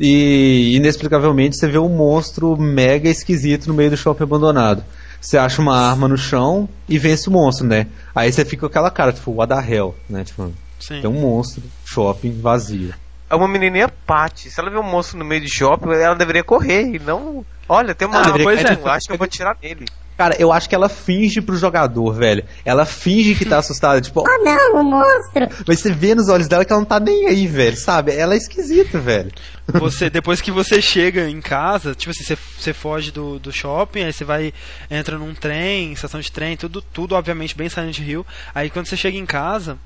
[0.00, 4.84] E inexplicavelmente você vê um monstro mega esquisito no meio do shopping abandonado.
[5.20, 7.86] Você acha uma arma no chão e vence o monstro, né?
[8.14, 10.24] Aí você fica com aquela cara, tipo, what the hell, né?
[10.24, 11.00] Tipo, Sim.
[11.00, 12.94] tem um monstro, shopping vazio.
[13.30, 14.50] É uma menininha Paty.
[14.50, 17.44] Se ela vê um monstro no meio de shopping, ela deveria correr e não.
[17.68, 18.72] Olha, tem uma Ah, arma, pois é.
[18.74, 19.84] eu acho que eu vou tirar nele.
[20.16, 22.44] Cara, eu acho que ela finge pro jogador, velho.
[22.64, 25.46] Ela finge que tá assustada, tipo, Oh não, o monstro!
[25.64, 28.12] mas você vê nos olhos dela que ela não tá nem aí, velho, sabe?
[28.16, 29.30] Ela é esquisita, velho.
[29.68, 34.02] Você, depois que você chega em casa, tipo assim, você, você foge do, do shopping,
[34.02, 34.52] aí você vai,
[34.90, 38.26] entra num trem, estação de trem, tudo, tudo obviamente bem Silent Hill.
[38.52, 39.78] Aí quando você chega em casa,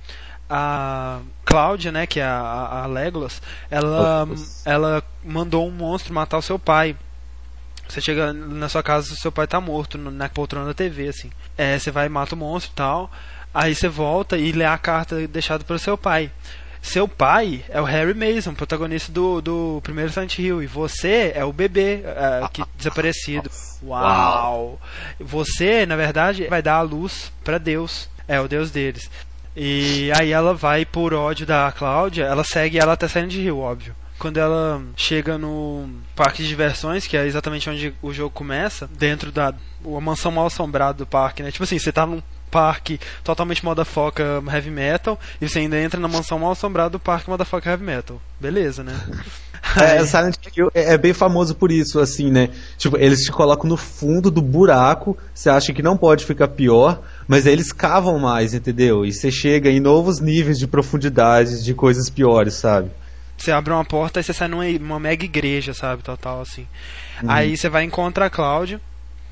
[0.49, 4.63] a Cláudia, né, que é a, a Legolas, ela, Legolas.
[4.65, 6.97] ela mandou um monstro matar o seu pai.
[7.93, 11.31] Você chega na sua casa, seu pai tá morto na poltrona da TV, assim.
[11.59, 13.11] É, você vai e mata o monstro e tal.
[13.53, 16.31] Aí você volta e lê a carta deixada pelo seu pai.
[16.81, 20.63] Seu pai é o Harry Mason, protagonista do, do primeiro Silent Hill.
[20.63, 23.51] E você é o bebê é, que desaparecido.
[23.85, 24.81] Uau!
[25.21, 28.09] Você, na verdade, vai dar a luz pra Deus.
[28.27, 29.11] É o Deus deles.
[29.55, 33.95] E aí ela vai por ódio da Cláudia, ela segue ela até Silent Hill, óbvio.
[34.23, 39.33] Quando ela chega no parque de diversões, que é exatamente onde o jogo começa, dentro
[39.33, 41.51] da a mansão mal assombrada do parque, né?
[41.51, 46.07] Tipo assim, você tá num parque totalmente foca heavy metal e você ainda entra na
[46.07, 48.23] mansão mal assombrada do parque foca heavy metal.
[48.41, 48.95] Beleza, né?
[49.77, 52.51] É, Silent Hill é, é bem famoso por isso, assim, né?
[52.77, 57.01] Tipo, eles te colocam no fundo do buraco, você acha que não pode ficar pior,
[57.27, 59.05] mas aí eles cavam mais, entendeu?
[59.05, 62.91] E você chega em novos níveis de profundidade de coisas piores, sabe?
[63.43, 66.03] Você abre uma porta e você sai numa, numa mega igreja, sabe?
[66.03, 66.65] Total, assim.
[67.21, 67.29] Uhum.
[67.31, 68.81] Aí você vai encontrar a Cláudia.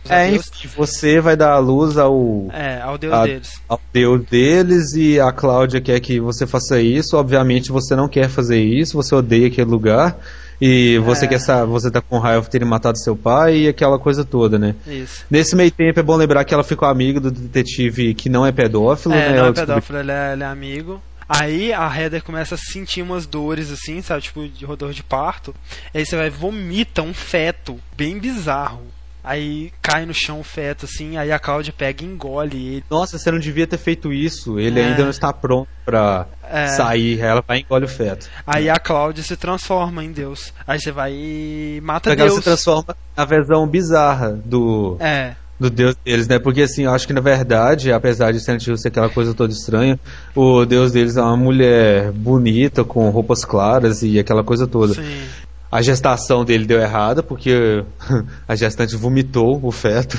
[0.04, 3.60] os É, enfim, você vai dar a luz ao, é, ao deus a- deles.
[3.68, 7.16] ao deus deles e a Cláudia quer que você faça isso.
[7.16, 10.16] Obviamente você não quer fazer isso, você odeia aquele lugar.
[10.60, 11.28] E você É.
[11.28, 14.74] quer você tá com raiva de terem matado seu pai e aquela coisa toda, né?
[14.86, 15.24] Isso.
[15.30, 18.50] Nesse meio tempo é bom lembrar que ela ficou amiga do detetive que não é
[18.52, 19.36] pedófilo, É, né?
[19.38, 21.00] não é pedófilo, ele é, ele é amigo.
[21.32, 24.22] Aí a Heather começa a sentir umas dores assim, sabe?
[24.22, 25.54] Tipo de dor de parto.
[25.94, 28.82] Aí você vai vomita um feto bem bizarro.
[29.22, 32.84] Aí cai no chão o feto assim, aí a Cláudia pega e engole ele.
[32.90, 34.58] Nossa, você não devia ter feito isso.
[34.58, 34.86] Ele É.
[34.86, 36.68] ainda não está pronto pra É.
[36.68, 37.20] sair.
[37.20, 38.28] Ela vai e engole o feto.
[38.46, 40.54] Aí a Cláudia se transforma em Deus.
[40.66, 42.44] Aí você vai e mata Só que ela se Deus.
[42.44, 45.34] transforma na versão bizarra do, É.
[45.60, 46.38] do deus deles, né?
[46.38, 49.52] Porque assim, eu acho que na verdade, apesar de Silent Hill ser aquela coisa toda
[49.52, 50.00] estranha,
[50.34, 54.94] o deus deles é uma mulher bonita, com roupas claras e aquela coisa toda.
[54.94, 55.20] Sim.
[55.72, 57.84] A gestação dele deu errada, porque
[58.48, 60.16] a gestante vomitou o feto,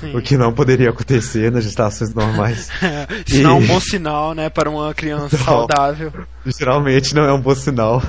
[0.00, 0.14] Sim.
[0.16, 2.70] o que não poderia acontecer nas gestações normais.
[3.26, 5.44] Isso não é um E- bom sinal, né, para uma criança Não.
[5.44, 6.10] saudável.
[6.58, 8.00] Geralmente não é um bom sinal.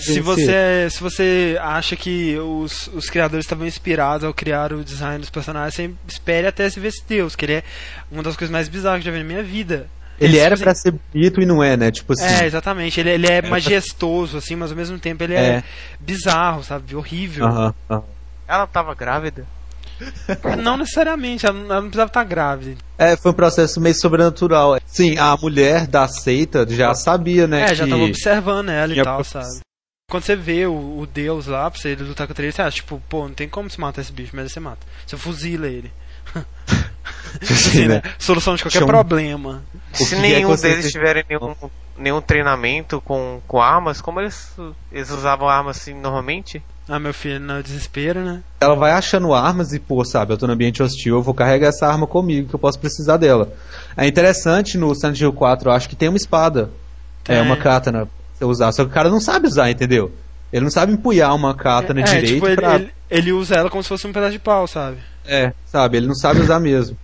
[0.00, 5.18] Se você, se você acha que os, os criadores estavam inspirados ao criar o design
[5.18, 7.62] dos personagens, você espere até se ver esse Deus, que ele é
[8.10, 9.88] uma das coisas mais bizarras que eu já vi na minha vida.
[10.20, 11.90] Ele era pra assim, ser bonito e não é, né?
[11.92, 12.24] Tipo assim.
[12.24, 12.98] É, exatamente.
[12.98, 15.64] Ele, ele é majestoso, assim, mas ao mesmo tempo ele é, É.
[16.00, 16.96] bizarro, sabe?
[16.96, 17.46] Horrível.
[17.46, 18.02] Aham, aham.
[18.48, 19.46] Ela tava grávida.
[20.62, 22.76] Não necessariamente, ela não, ela não precisava estar grávida.
[22.96, 24.78] É, foi um processo meio sobrenatural.
[24.86, 27.70] Sim, a mulher da seita já sabia, né?
[27.70, 27.90] É, já que...
[27.90, 29.60] tava observando ela e tal, sabe?
[30.10, 33.02] Quando você vê o, o Deus lá, pra você lutar contra ele, você acha, tipo,
[33.08, 34.86] pô, não tem como se matar esse bicho, mas aí você mata.
[35.06, 35.92] Você fuzila ele.
[37.42, 38.02] Assim, né?
[38.18, 39.62] Solução de qualquer Chama- problema.
[39.92, 41.54] Se é nenhum você deles tiverem nenhum,
[41.96, 44.50] nenhum treinamento com, com armas, como eles,
[44.90, 46.62] eles usavam armas assim normalmente?
[46.88, 48.40] Ah, meu filho, no desespero, né?
[48.60, 51.68] Ela vai achando armas e, pô, sabe, eu tô no ambiente hostil, eu vou carregar
[51.68, 53.52] essa arma comigo, que eu posso precisar dela.
[53.96, 56.70] É interessante no Silent Hill 4, eu acho que tem uma espada.
[57.28, 57.42] É, Tem.
[57.42, 58.72] uma katana pra você usar.
[58.72, 60.10] Só que o cara não sabe usar, entendeu?
[60.50, 62.76] Ele não sabe empunhar uma katana é, direito tipo, ele, pra...
[62.76, 64.96] ele, ele usa ela como se fosse um pedaço de pau, sabe?
[65.26, 66.96] É, sabe, ele não sabe usar mesmo.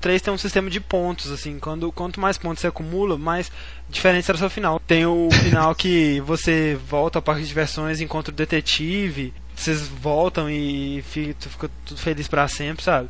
[0.00, 3.50] 3 tem um sistema de pontos, assim, quando, quanto mais pontos você acumula, mais
[3.88, 4.80] diferente será o seu final.
[4.86, 10.50] Tem o final que você volta ao parque de diversões, encontra o detetive, vocês voltam
[10.50, 13.08] e fica, fica tudo feliz pra sempre, sabe?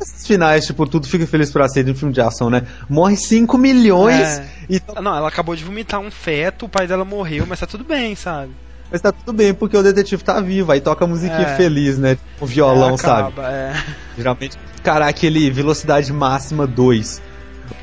[0.00, 2.66] Esses finais, tipo, tudo fica feliz pra ser de um filme de ação, né?
[2.88, 4.48] Morre 5 milhões É.
[4.68, 7.84] e Não, ela acabou de vomitar um feto, o pai dela morreu, mas tá tudo
[7.84, 8.50] bem, sabe?
[8.94, 11.56] Mas tá tudo bem, porque o detetive tá vivo, aí toca a musiquinha É.
[11.56, 12.14] feliz, né?
[12.14, 13.28] Tipo, o violão, Ela sabe?
[13.32, 13.72] acaba, É.
[14.16, 17.20] Geralmente, cara, aquele velocidade máxima 2.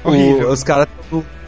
[0.06, 0.50] Horrível.
[0.50, 0.88] os caras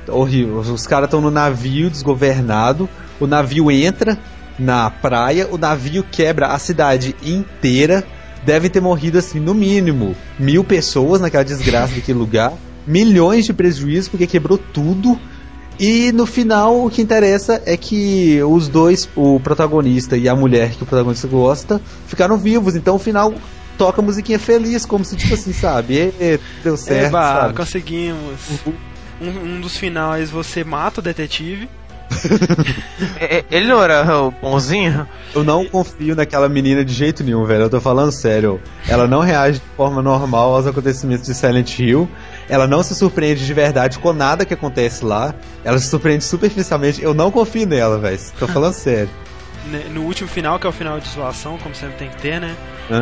[0.09, 0.57] horrível.
[0.57, 2.89] Os caras estão no navio desgovernado,
[3.22, 4.18] o navio entra
[4.59, 8.03] na praia, o navio quebra a cidade inteira.
[8.43, 12.51] Devem ter morrido assim, no mínimo, mil pessoas naquela desgraça daquele lugar,
[12.86, 15.18] milhões de prejuízos porque quebrou tudo.
[15.84, 20.71] E no final, o que interessa é que os dois, o protagonista e a mulher
[20.71, 22.73] que o protagonista gosta, ficaram vivos.
[22.73, 23.34] Então, o final
[23.77, 26.13] toca a musiquinha feliz, como se, tipo assim, sabe?
[26.17, 27.07] E, deu certo.
[27.07, 27.53] Eba, sabe?
[27.53, 28.39] conseguimos.
[29.21, 31.67] Um, um dos finais você mata o detetive.
[33.20, 35.07] É, é, Ele não era o bonzinho?
[35.34, 37.64] Eu não confio naquela menina de jeito nenhum, velho.
[37.64, 38.59] Eu tô falando sério.
[38.88, 42.09] Ela não reage de forma normal aos acontecimentos de Silent Hill.
[42.49, 45.34] Ela não se surpreende de verdade com nada que acontece lá.
[45.64, 47.01] Ela se surpreende superficialmente.
[47.01, 48.20] Eu não confio nela, velho.
[48.38, 49.09] Tô falando sério.
[49.91, 52.55] No último final, que é o final de zoação, como sempre tem que ter, né?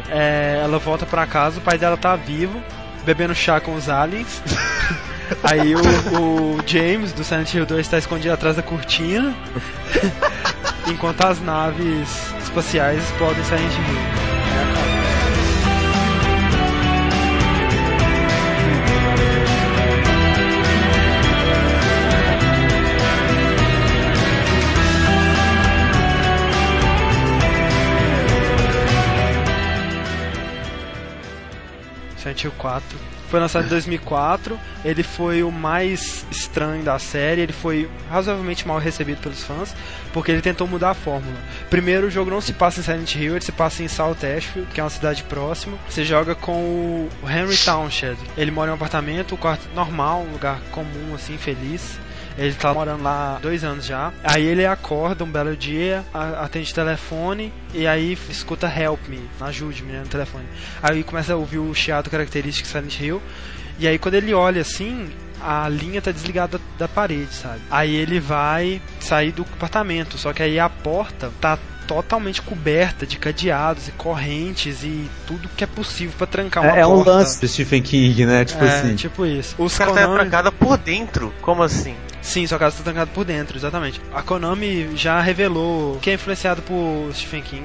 [0.09, 2.61] É, ela volta pra casa, o pai dela tá vivo,
[3.03, 4.41] bebendo chá com os aliens.
[5.43, 9.33] Aí o, o James, do Silent Hill 2, tá escondido atrás da cortina.
[10.87, 14.30] enquanto as naves espaciais explodem Silent Hill.
[32.39, 32.83] Hill 4.
[33.29, 34.59] Foi lançado em 2004.
[34.83, 37.41] Ele foi o mais estranho da série.
[37.41, 39.73] Ele foi razoavelmente mal recebido pelos fãs,
[40.11, 41.37] porque ele tentou mudar a fórmula.
[41.69, 44.69] Primeiro, o jogo não se passa em Silent Hill, ele se passa em South Ashfield,
[44.73, 45.77] que é uma cidade próxima.
[45.89, 48.17] Você joga com o Henry Townshend.
[48.37, 51.97] Ele mora em um apartamento, um quarto normal, um lugar comum, assim, feliz.
[52.37, 54.11] Ele tá morando lá há dois anos já.
[54.23, 59.91] Aí ele acorda um belo dia, atende o telefone e aí escuta Help Me, ajude-me
[59.91, 60.45] né, no telefone.
[60.81, 63.21] Aí começa a ouvir o chiado característico de Silent Hill.
[63.79, 65.09] E aí quando ele olha assim,
[65.41, 67.59] a linha tá desligada da parede, sabe?
[67.69, 71.57] Aí ele vai sair do apartamento, só que aí a porta tá
[71.87, 76.81] totalmente coberta de cadeados e correntes e tudo que é possível pra trancar uma É,
[76.81, 77.11] é um porta.
[77.11, 78.45] lance do Stephen King, né?
[78.45, 78.95] Tipo é, assim.
[78.95, 79.55] tipo isso.
[79.57, 81.33] Os Os caras tá Konami- trancada por dentro.
[81.41, 81.95] Como assim?
[82.21, 83.99] Sim, sua casa está trancada por dentro, exatamente.
[84.13, 87.63] A Konami já revelou que é influenciado por Stephen King.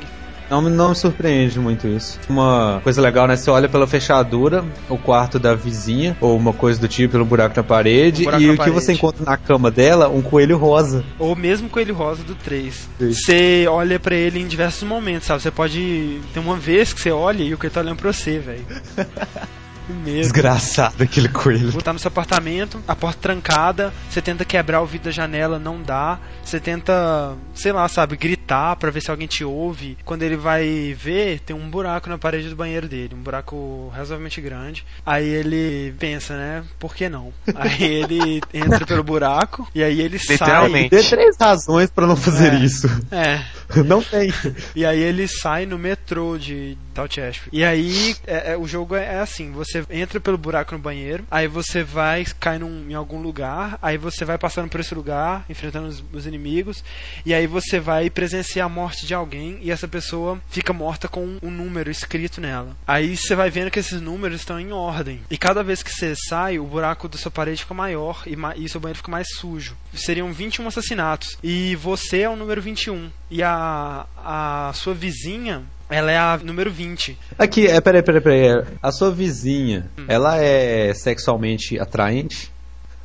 [0.49, 2.21] Não, me- não me surpreende muito isso.
[2.29, 3.35] Uma coisa legal, né?
[3.37, 7.57] Você olha pela fechadura, o quarto da vizinha, ou uma coisa do tipo, pelo buraco
[7.57, 8.77] na parede, Um buraco e na o que parede.
[8.85, 11.05] você encontra na cama dela, um coelho rosa.
[11.19, 12.89] Ou mesmo Coelho Rosa do 3.
[12.97, 13.13] Sim.
[13.13, 15.43] Você olha pra ele em diversos momentos, sabe?
[15.43, 16.21] Você pode.
[16.33, 18.65] Tem uma vez que você olha e o que ele tá olhando pra você, velho.
[20.05, 21.71] Desgraçado aquele coelho.
[21.73, 25.59] Você tá no seu apartamento, a porta trancada, você tenta quebrar o vidro da janela,
[25.59, 26.19] não dá.
[26.45, 29.97] Você tenta, sei lá, sabe, gritar pra ver se alguém te ouve.
[30.05, 34.41] Quando ele vai ver, tem um buraco na parede do banheiro dele, um buraco razoavelmente
[34.41, 34.85] grande.
[35.05, 37.33] Aí ele pensa, né, por que não?
[37.55, 40.35] Aí ele entra pelo buraco e aí ele sai.
[40.37, 40.91] Literalmente.
[40.91, 42.57] Dê três razões pra não fazer É.
[42.59, 42.87] isso.
[43.11, 43.41] É,
[43.87, 44.33] Não tem.
[44.75, 47.43] e aí ele sai no metrô de South.
[47.53, 51.25] E aí é- é- o jogo é, é assim: você entra pelo buraco no banheiro,
[51.31, 55.45] aí você vai, cai num, em algum lugar, aí você vai passando por esse lugar,
[55.49, 56.83] enfrentando os, os inimigos,
[57.25, 61.25] e aí você vai presenciar a morte de alguém e essa pessoa fica morta com
[61.25, 62.77] um, um número escrito nela.
[62.87, 65.21] Aí você vai vendo que esses números estão em ordem.
[65.31, 68.69] E cada vez que você sai, o buraco da sua parede fica maior e, e
[68.69, 69.77] seu banheiro fica mais sujo.
[69.95, 71.37] Seriam 21 assassinatos.
[71.43, 73.11] E você é o número 21.
[73.31, 77.17] E a, a sua vizinha, ela é a número 20.
[77.39, 78.65] Aqui, é, peraí, peraí, peraí.
[78.83, 82.51] A sua vizinha, ela é sexualmente atraente?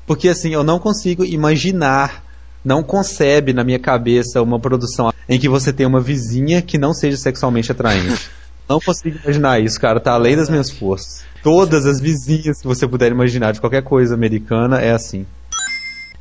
[0.05, 2.23] Porque assim, eu não consigo imaginar,
[2.65, 6.93] não concebe na minha cabeça uma produção em que você tem uma vizinha que não
[6.93, 8.29] seja sexualmente atraente.
[8.67, 11.23] não consigo imaginar isso, cara, tá além das minhas forças.
[11.43, 15.25] Todas as vizinhas que você puder imaginar de qualquer coisa americana é assim.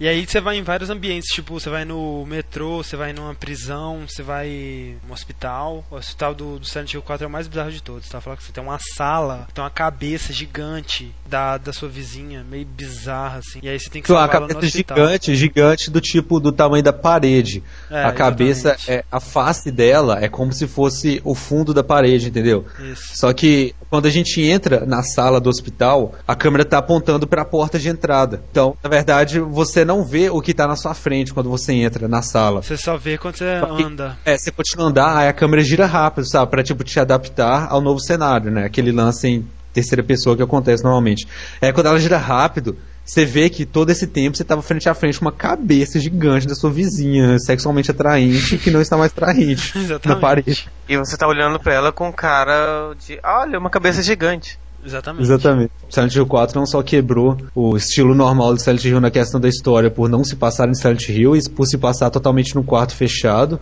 [0.00, 3.34] E aí você vai em vários ambientes, tipo, você vai no metrô, você vai numa
[3.34, 5.84] prisão, você vai num hospital.
[5.90, 8.18] O hospital do, do Silent Hill 4 é o mais bizarro de todos, tá?
[8.18, 12.64] Falando que você tem uma sala, tem uma cabeça gigante da, da sua vizinha, meio
[12.64, 13.60] bizarra, assim.
[13.62, 16.82] E aí você tem que salvar ela no cabeça gigante, gigante do tipo do tamanho
[16.82, 17.62] da parede.
[17.90, 18.90] É, a cabeça, exatamente.
[18.90, 22.64] é, a face dela é como se fosse o fundo da parede, entendeu?
[22.90, 23.18] Isso.
[23.18, 27.42] Só que quando a gente entra na sala do hospital, a câmera tá apontando para
[27.42, 28.42] a porta de entrada.
[28.50, 32.06] Então, na verdade, você não vê o que tá na sua frente quando você entra
[32.06, 32.62] na sala.
[32.62, 34.16] Você só vê quando você anda.
[34.24, 36.48] É, você continua a andar, aí a câmera gira rápido, sabe?
[36.48, 38.64] Pra, tipo, te adaptar ao novo cenário, né?
[38.64, 41.26] Aquele lance em terceira pessoa que acontece normalmente.
[41.60, 44.94] É, quando ela gira rápido, você vê que todo esse tempo você tava frente a
[44.94, 49.74] frente com uma cabeça gigante da sua vizinha, sexualmente atraente, que não está mais atraente
[49.76, 50.20] na Exatamente.
[50.20, 50.68] parede.
[50.88, 53.18] E você tá olhando pra ela com cara de.
[53.24, 54.56] Olha, uma cabeça gigante.
[54.84, 55.22] Exatamente.
[55.22, 55.72] Exatamente.
[55.88, 59.48] Silent Hill 4 não só quebrou o estilo normal de Silent Hill na questão da
[59.48, 62.94] história por não se passar em Silent Hill e por se passar totalmente num quarto
[62.94, 63.60] fechado,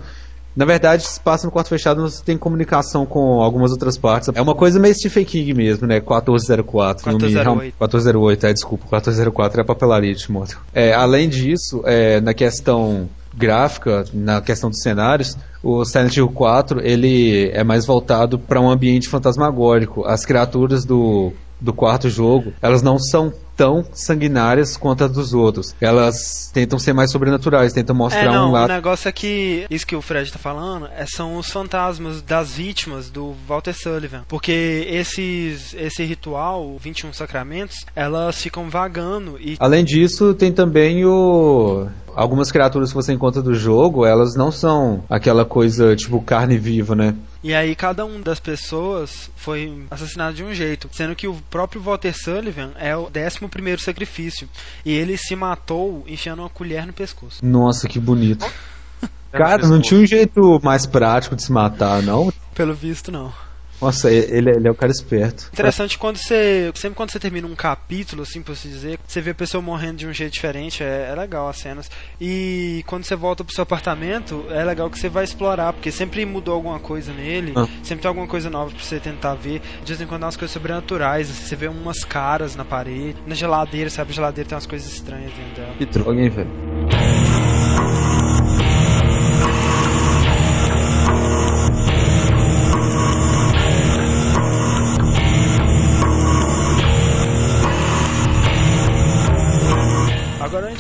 [0.59, 4.29] Na verdade, se passa no quarto fechado, você tem comunicação com algumas outras partes.
[4.35, 6.01] É uma coisa meio Stephen King mesmo, né?
[6.01, 7.07] 1404.
[7.07, 7.75] 1408.
[7.79, 8.85] 1408, é, desculpa.
[8.87, 10.59] 1404 é a papelaria de Timóteo.
[10.75, 16.81] É, além disso, é, na questão gráfica, na questão dos cenários, o Silent Hill 4
[16.81, 20.05] ele é mais voltado para um ambiente fantasmagórico.
[20.07, 25.75] As criaturas do, do quarto jogo, elas não são tão sanguinárias quanto as dos outros.
[25.81, 28.73] Elas tentam ser mais sobrenaturais, tentam mostrar É, não, um o lado.
[28.73, 33.11] negócio é que isso que o Fred tá falando é, são os fantasmas das vítimas
[33.11, 34.23] do Walter Sullivan.
[34.29, 41.05] Porque esses, esse ritual, o 21 sacramentos, elas ficam vagando e Além disso, tem também
[41.05, 41.89] o.
[42.15, 46.95] Algumas criaturas que você encontra do jogo, elas não são aquela coisa tipo carne viva,
[46.95, 47.15] né?
[47.43, 51.81] E aí cada uma das pessoas foi assassinado de um jeito, sendo que o próprio
[51.81, 54.49] Walter Sullivan é o 11 primeiro sacrifício
[54.85, 57.45] e ele se matou enfiando uma colher no pescoço.
[57.45, 58.45] Nossa, que bonito.
[59.31, 62.33] Cara, não tinha um jeito mais prático de se matar, não?
[62.55, 63.33] Pelo visto não.
[63.81, 65.49] Nossa, ele, ele é o cara esperto.
[65.53, 66.71] Interessante quando você.
[66.75, 69.99] Sempre quando você termina um capítulo, assim por se dizer, você vê a pessoa morrendo
[69.99, 71.91] de um jeito diferente, é, é legal as cenas.
[72.21, 76.25] E quando você volta pro seu apartamento, é legal que você vai explorar, porque sempre
[76.27, 77.67] mudou alguma coisa nele, Ah.
[77.83, 79.61] sempre tem alguma coisa nova pra você tentar ver.
[79.85, 83.35] De vez em quando umas coisas sobrenaturais, assim, você vê umas caras na parede, na
[83.35, 84.11] geladeira, sabe?
[84.11, 85.75] A geladeira tem umas coisas estranhas dentro dela.
[85.79, 87.38] Que droga, hein, velho?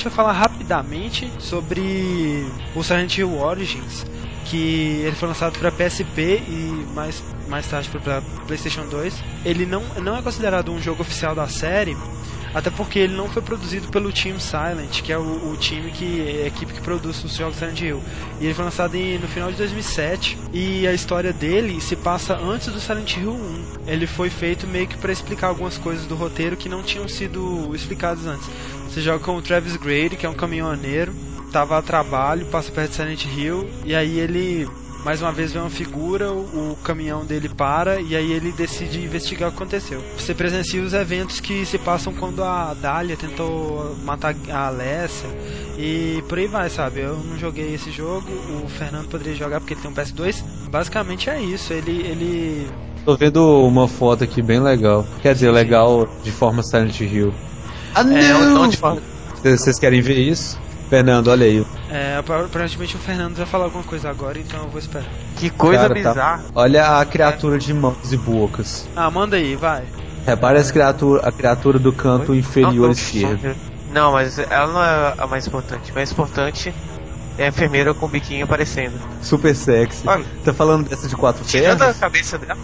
[0.08, 4.06] Vai falar rapidamente sobre o Silent Hill Origins,
[4.46, 9.14] que ele foi lançado para PSP e mais, mais tarde para PlayStation 2.
[9.44, 11.94] Ele não, não é considerado um jogo oficial da série,
[12.54, 16.26] até porque ele não foi produzido pelo Team Silent, que é o, o time que
[16.40, 18.02] é a equipe que produz os jogos Silent Hill.
[18.40, 22.34] E ele foi lançado em- no final de 2007 e a história dele se passa
[22.34, 23.64] antes do Silent Hill 1.
[23.86, 27.70] Ele foi feito meio que para explicar algumas coisas do roteiro que não tinham sido
[27.74, 28.48] explicadas antes.
[28.88, 31.12] Você joga com o Travis Grady, que é um caminhoneiro,
[31.52, 34.68] tava a trabalho, passa perto de Silent Hill e aí ele
[35.04, 39.04] mais uma vez vê uma figura, o, o caminhão dele para e aí ele decide
[39.04, 40.02] investigar o que aconteceu.
[40.16, 45.28] Você presencia os eventos que se passam quando a Dália tentou matar a Alessia
[45.78, 47.00] e por aí vai, sabe?
[47.00, 48.26] Eu não joguei esse jogo,
[48.64, 50.42] o Fernando poderia jogar porque ele tem um PS2.
[50.68, 52.68] Basicamente é isso, ele ele
[53.04, 55.06] Tô vendo uma foto aqui bem legal.
[55.22, 57.32] Quer dizer, legal de forma Silent Hill.
[57.94, 59.00] Ah, É, onde fala.
[59.34, 60.58] Vocês vocês querem ver isso?
[60.88, 61.66] Fernando, olha aí.
[61.90, 65.06] é, aparentemente o Fernando vai falar alguma coisa agora, então eu vou esperar.
[65.36, 66.44] Que coisa Cara, tá- bizarra.
[66.54, 68.88] Olha a criatura de mãos e bocas.
[68.96, 69.84] Ah, manda aí, vai.
[70.26, 73.56] Repare as criatura, a criatura do canto inferior Não, não, esquerdo.
[73.92, 75.90] Não, mas ela não é a mais importante.
[75.90, 76.74] A mais importante
[77.36, 78.98] é a enfermeira com o biquinho aparecendo.
[79.22, 80.08] Super sexy.
[80.08, 80.24] Olha.
[80.44, 82.58] Tá falando dessa de quatro Tirando a cabeça dela.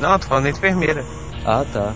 [0.00, 1.04] Não, tô falando da enfermeira.
[1.44, 1.92] Ah, tá.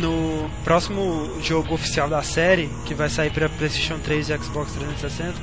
[0.00, 5.34] No próximo jogo oficial da série, que vai sair para PlayStation 3 e Xbox 360,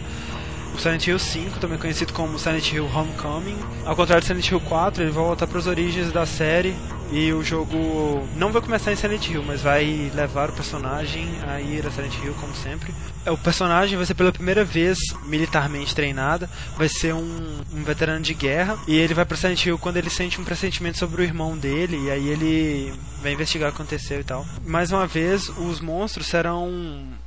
[0.75, 3.57] o Silent Hill 5, também conhecido como Silent Hill Homecoming.
[3.85, 6.75] Ao contrário de Silent Hill 4, ele vai voltar para as origens da série
[7.11, 11.59] e o jogo não vai começar em Silent Hill, mas vai levar o personagem a
[11.59, 12.93] ir a Silent Hill como sempre.
[13.25, 16.47] É, O personagem vai ser pela primeira vez militarmente treinado,
[16.77, 19.25] vai ser um, um veterano de guerra e ele vai
[19.65, 23.69] Hill quando ele sente um pressentimento sobre o irmão dele e aí ele vai investigar
[23.69, 24.45] o que aconteceu e tal.
[24.65, 26.69] Mais uma vez, os monstros serão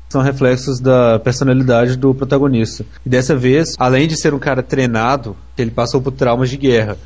[0.08, 2.84] São reflexos da personalidade do protagonista.
[3.04, 6.96] E dessa vez, além de ser um cara treinado, ele passou por traumas de guerra.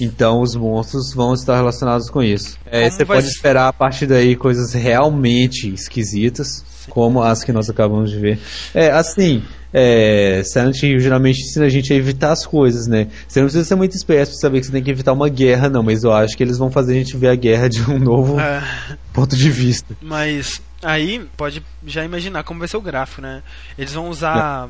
[0.00, 2.58] Então os monstros vão estar relacionados com isso.
[2.66, 7.68] É, você pode ser- esperar a partir daí coisas realmente esquisitas, como as que nós
[7.70, 8.38] acabamos de ver.
[8.74, 13.08] É, assim, é, Silent Hill geralmente ensina a gente a evitar as coisas, né?
[13.28, 15.68] Você não precisa ser muito esperto pra saber que você tem que evitar uma guerra,
[15.68, 17.98] não, mas eu acho que eles vão fazer a gente ver a guerra de um
[17.98, 18.62] novo é,
[19.12, 19.96] ponto de vista.
[20.00, 23.42] Mas aí pode já imaginar como vai ser o gráfico, né?
[23.78, 24.68] Eles vão usar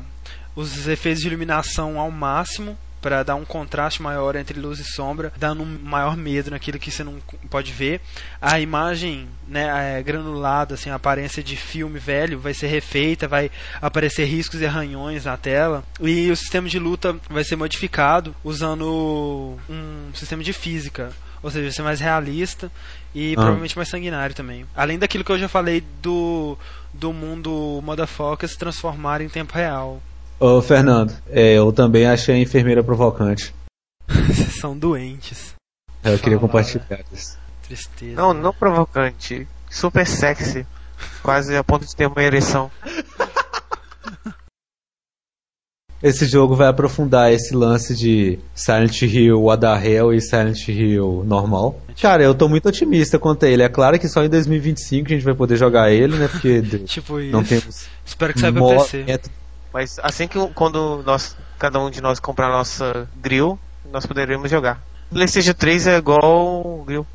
[0.55, 5.33] os efeitos de iluminação ao máximo para dar um contraste maior entre luz e sombra,
[5.37, 7.15] dando um maior medo naquilo que você não
[7.49, 7.99] pode ver.
[8.41, 13.51] A imagem, né, é granulada, assim, a aparência de filme velho vai ser refeita, vai
[13.81, 15.83] aparecer riscos e arranhões na tela.
[15.99, 21.63] E o sistema de luta vai ser modificado usando um sistema de física, ou seja,
[21.63, 22.71] vai ser mais realista
[23.13, 23.35] e Ah.
[23.35, 24.65] provavelmente mais sanguinário também.
[24.73, 26.57] Além daquilo que eu já falei do
[26.93, 30.01] do mundo motherfucker se transformar em tempo real.
[30.43, 33.55] Ô, Fernando, é, eu também achei a enfermeira provocante.
[34.27, 35.53] Vocês são doentes.
[36.03, 36.49] Eu queria Fala.
[36.49, 37.37] compartilhar isso.
[37.65, 38.17] Tristeza.
[38.17, 39.47] Não, não provocante.
[39.71, 40.67] Super sexy.
[41.21, 42.69] Quase a ponto de ter uma ereção.
[46.03, 51.79] esse jogo vai aprofundar esse lance de Silent Hill the Hell e Silent Hill normal.
[52.01, 53.63] Cara, eu tô muito otimista quanto a ele.
[53.63, 56.27] É claro que só em 2025 a gente vai poder jogar ele, né?
[56.27, 57.31] Porque Tipo isso.
[57.31, 59.05] não temos Espero que saiba PC.
[59.05, 59.42] método
[59.73, 63.57] Mas assim que quando nós, cada um de nós comprar a nossa grill,
[63.91, 64.81] nós poderemos jogar.
[65.09, 67.07] PlayStation 3 é igual o grill.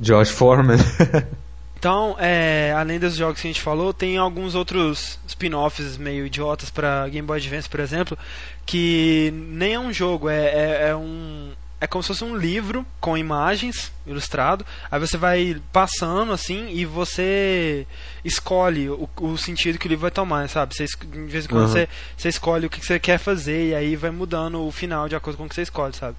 [0.00, 0.78] George Foreman.
[1.80, 6.68] Então, é, além dos jogos que a gente falou, tem alguns outros spin-offs meio idiotas
[6.68, 8.18] pra Game Boy Advance, por exemplo,
[8.66, 11.52] que nem é um jogo, é, é, é um.
[11.80, 14.66] É como se fosse um livro com imagens ilustrado.
[14.90, 17.86] Aí você vai passando assim e você
[18.24, 20.74] escolhe o, o sentido que o livro vai tomar, sabe?
[20.74, 21.68] Você, de vez em quando Uhum.
[21.68, 25.08] você, você escolhe o que que você quer fazer e aí vai mudando o final
[25.08, 26.16] de acordo com o que você escolhe, sabe?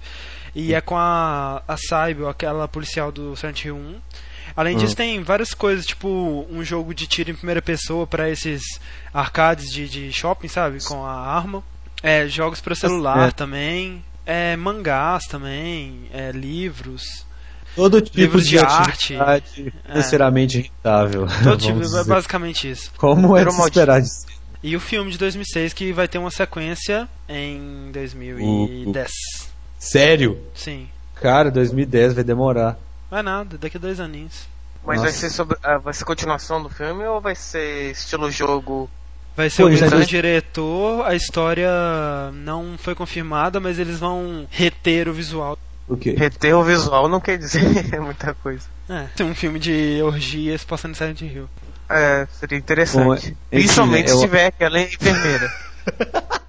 [0.54, 3.96] E é com a, a Saibel, aquela policial do Silent Hill 1.
[4.56, 4.96] Além disso, Uhum.
[4.96, 8.62] tem várias coisas, tipo um jogo de tiro em primeira pessoa para esses
[9.14, 10.82] arcades de, de shopping, sabe?
[10.84, 11.62] Com a arma.
[12.02, 13.30] É, jogos para celular É.
[13.30, 14.04] também.
[14.24, 16.08] É, mangás também.
[16.12, 17.24] É, livros.
[17.74, 19.14] Todo tipo Livros de, de arte.
[19.16, 19.40] É.
[19.40, 21.26] financeiramente rentável.
[21.42, 22.04] Todo tipo, é dizer.
[22.04, 22.92] basicamente isso.
[22.96, 23.66] Como é de modinha.
[23.66, 24.26] esperar disso?
[24.62, 29.10] E o filme de 2006 que vai ter uma sequência em 2010.
[29.78, 30.38] Sério?
[30.54, 30.88] Sim.
[31.16, 32.78] Cara, 2010 vai demorar.
[33.10, 34.46] Vai nada, daqui a dois aninhos.
[34.84, 35.10] Mas Nossa.
[35.10, 38.88] vai ser sobre, ah, vai ser continuação do filme ou vai ser estilo jogo?
[39.36, 41.70] Vai ser Pô, o mesmo disse- diretor, a história
[42.34, 45.58] não foi confirmada, mas eles vão reter o visual.
[45.88, 46.14] O quê?
[46.16, 47.62] Reter o visual não quer dizer
[48.00, 48.66] muita coisa.
[48.88, 51.48] É, tem um filme de orgias passando em Silent Hill.
[51.88, 53.30] É, seria interessante.
[53.30, 55.50] Bom, Principalmente né, eu- se tiver aquela enfermeira.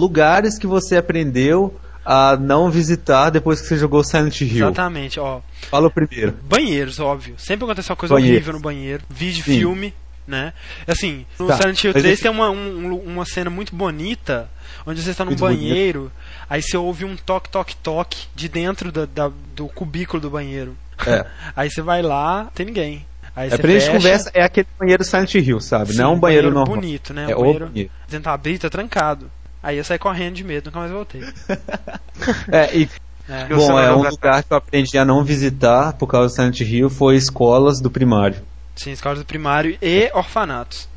[0.00, 4.66] Lugares que você aprendeu a não visitar depois que você jogou Silent Hill.
[4.66, 5.40] Exatamente, ó.
[5.70, 6.32] Fala o primeiro.
[6.42, 7.34] Banheiros, óbvio.
[7.38, 8.36] Sempre acontece uma coisa Banheiros.
[8.38, 9.04] horrível no banheiro.
[9.08, 9.58] Vídeo, Sim.
[9.58, 9.94] filme,
[10.26, 10.52] né?
[10.86, 14.48] Assim, no Tá, Silent Hill mas 3 esse- tem uma, um- uma cena muito bonita,
[14.86, 16.10] onde você está num Muito banheiro,
[16.48, 20.76] aí você ouve um toque, toque, toque de dentro da- da- do cubículo do banheiro.
[21.06, 21.26] É.
[21.56, 23.04] Aí você vai lá, tem ninguém.
[23.34, 25.92] Aí É você pra gente conversa, é aquele banheiro Silent Hill, sabe?
[25.92, 26.66] sim, não é um banheiro, normal.
[26.76, 27.26] bonito, né?
[27.28, 27.90] É um banheiro banheiro.
[28.08, 29.28] tentar abrir, tá trancado.
[29.62, 31.22] Aí eu saí correndo de medo, nunca mais voltei.
[32.52, 32.88] É, e
[33.28, 33.46] É.
[33.46, 36.60] Bom, é um Nova lugar que eu aprendi a não visitar por causa do Silent
[36.60, 38.36] Hill foi escolas do primário.
[38.74, 40.88] Sim, escolas do primário e orfanatos.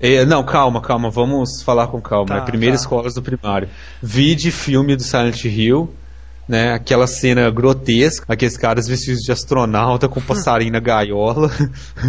[0.00, 2.26] E, não, calma, calma, vamos falar com calma.
[2.26, 2.80] Tá, é primeiro tá.
[2.80, 3.68] escolas do primário.
[4.02, 5.92] Vi de filme do Silent Hill,
[6.48, 6.72] né?
[6.72, 11.50] Aquela cena grotesca, aqueles caras vestidos de astronauta com passarinho na gaiola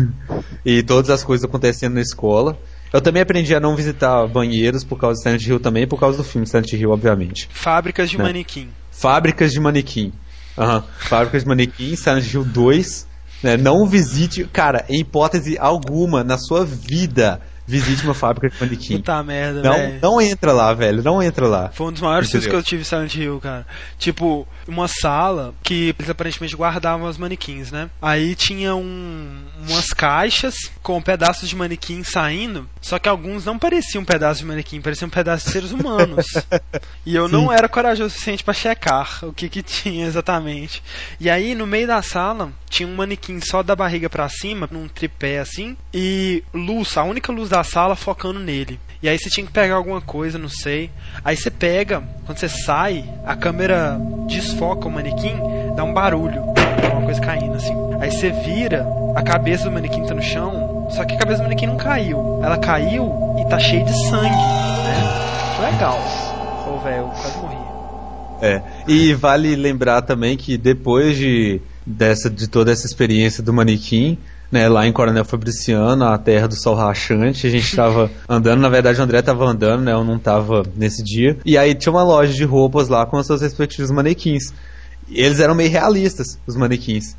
[0.64, 2.58] e todas as coisas acontecendo na escola.
[2.92, 6.18] Eu também aprendi a não visitar banheiros por causa do Silent Hill também, por causa
[6.18, 7.48] do filme Silent Hill, obviamente.
[7.52, 8.24] Fábricas de Né.
[8.24, 8.70] manequim.
[8.92, 10.12] Fábricas de manequim.
[10.58, 10.84] Aham.
[10.98, 13.08] Fábricas de manequim, Silent Hill 2.
[13.44, 13.58] Né?
[13.58, 18.98] Não visite, cara, em hipótese alguma na sua vida, visite uma fábrica de manequim.
[18.98, 20.00] Puta merda, Não, velho.
[20.02, 21.04] não entra lá, velho.
[21.04, 21.70] Não entra lá.
[21.70, 23.66] Foi um dos maiores sustos que eu tive em Silent Hill, cara.
[24.00, 27.88] Tipo, uma sala que eles aparentemente guardavam os manequins, né?
[28.02, 34.04] Aí tinha um- umas caixas com pedaços de manequim saindo, só que alguns não pareciam
[34.04, 36.26] pedaços de manequim, pareciam pedaços de seres humanos.
[37.06, 40.82] e eu não era corajoso o suficiente pra checar o que que tinha exatamente.
[41.20, 44.88] E aí, no meio da sala, tinha um manequim só da barriga pra cima, num
[44.88, 48.80] tripé assim, e luz, a única luz da sala focando nele.
[49.02, 50.92] E aí você tinha que pegar alguma coisa, não sei.
[51.24, 53.98] Aí você pega, quando você sai, a câmera
[54.28, 55.36] desfoca o manequim,
[55.76, 56.42] dá um barulho,
[56.92, 57.74] uma coisa caindo assim.
[58.00, 61.44] Aí você vira, a cabeça do manequim tá no chão, só que a cabeça do
[61.44, 62.42] manequim não caiu.
[62.44, 65.72] Ela caiu e tá cheia de sangue, né?
[65.72, 66.00] Legal.
[66.68, 67.58] Ô, velho, quase morri.
[68.42, 68.62] É.
[68.88, 74.16] E vale lembrar também que depois de, dessa, de toda essa experiência do manequim,
[74.52, 78.70] né, lá em Coronel Fabriciano, a terra do sol rachante, a gente tava andando, na
[78.70, 81.38] verdade o André tava andando, né, eu não tava nesse dia.
[81.44, 84.54] E aí tinha uma loja de roupas lá com os seus respectivos manequins.
[85.12, 87.16] Eles eram meio realistas, os manequins.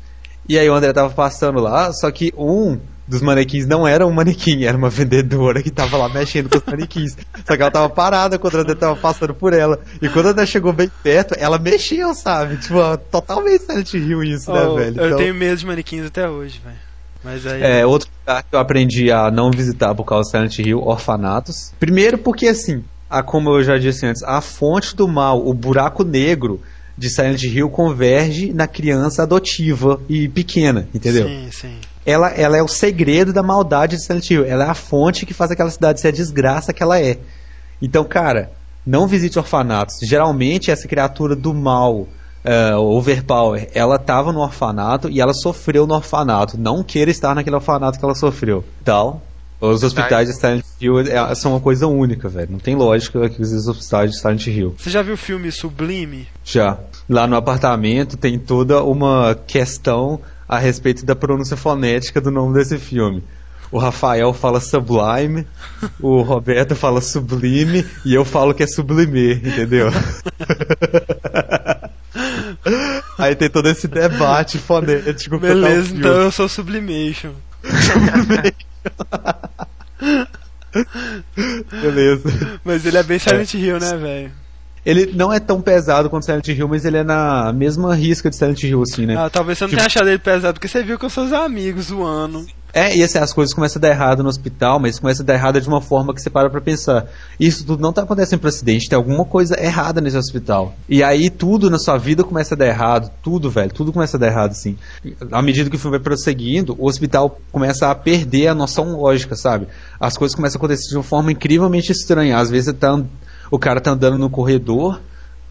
[0.47, 2.79] E aí o André tava passando lá, só que um
[3.11, 6.63] dos manequins não era um manequim, era uma vendedora que tava lá mexendo com os
[6.65, 7.11] manequins.
[7.45, 9.77] Só que ela tava parada quando André tava passando por ela.
[10.01, 12.55] E quando o André chegou bem perto, ela mexeu, sabe?
[12.55, 14.97] Tipo, ó, totalmente Silent Hill isso, né, Oh, velho?
[14.99, 16.77] Eu Então, tenho medo de manequins até hoje, velho.
[17.23, 17.61] Mas aí.
[17.61, 21.73] é, outro lugar que eu aprendi a não visitar por causa do Silent Hill, orfanatos.
[21.79, 26.03] Primeiro porque, assim, a, como eu já disse antes, a fonte do mal, o buraco
[26.05, 26.61] negro
[26.97, 31.27] de Silent Hill converge na criança adotiva e pequena, entendeu?
[31.27, 31.75] Sim, sim.
[32.05, 34.45] Ela, ela é o segredo da maldade de Silent Hill.
[34.45, 37.17] Ela é a fonte que faz aquela cidade ser a desgraça que ela é.
[37.81, 38.51] Então, cara,
[38.85, 39.95] não visite orfanatos.
[40.03, 42.07] Geralmente, essa criatura do mal,
[42.43, 46.57] eh, overpower, ela tava no orfanato e ela sofreu no orfanato.
[46.59, 48.63] Não queira estar naquele orfanato que ela sofreu.
[48.83, 49.21] Tal.
[49.59, 52.53] Os hospitais de Silent Hill é- são uma coisa única, velho.
[52.53, 54.73] Não tem lógica aqueles hospitais de Silent Hill.
[54.75, 56.27] Você já viu o filme Sublime?
[56.43, 56.79] Já.
[57.07, 60.19] Lá no apartamento tem toda uma questão
[60.51, 63.23] a respeito da pronúncia fonética do nome desse filme.
[63.71, 65.47] O Rafael fala Sublime,
[65.97, 69.87] o Roberto fala Sublime e eu falo que é Sublime, entendeu?
[73.17, 75.39] Aí tem todo esse debate fonético.
[75.39, 77.31] Beleza, então eu sou Sublimation.
[81.81, 82.59] Beleza.
[82.65, 84.40] Mas ele é bem Silent Hill, né, velho?
[84.85, 88.35] Ele não é tão pesado quanto Silent Hill, mas ele é na mesma risca de
[88.35, 89.15] Silent Hill, assim, né?
[89.17, 92.45] Ah, talvez você não tenha achado ele pesado, porque você viu com seus amigos zoando.
[92.73, 95.33] É, e assim, as coisas começam a dar errado no hospital, mas começa a dar
[95.33, 97.05] errado de uma forma que você para pra pensar.
[97.39, 100.73] Isso tudo não tá acontecendo por acidente, tem alguma coisa errada nesse hospital.
[100.87, 104.19] E aí tudo na sua vida começa a dar errado, tudo, velho, tudo começa a
[104.19, 104.77] dar errado, assim.
[105.31, 109.35] À medida que o filme vai prosseguindo, o hospital começa a perder a noção lógica,
[109.35, 109.67] sabe?
[109.99, 112.37] As coisas começam a acontecer de uma forma incrivelmente estranha.
[112.37, 113.01] Às vezes você tá,
[113.51, 114.99] o cara tá andando no corredor,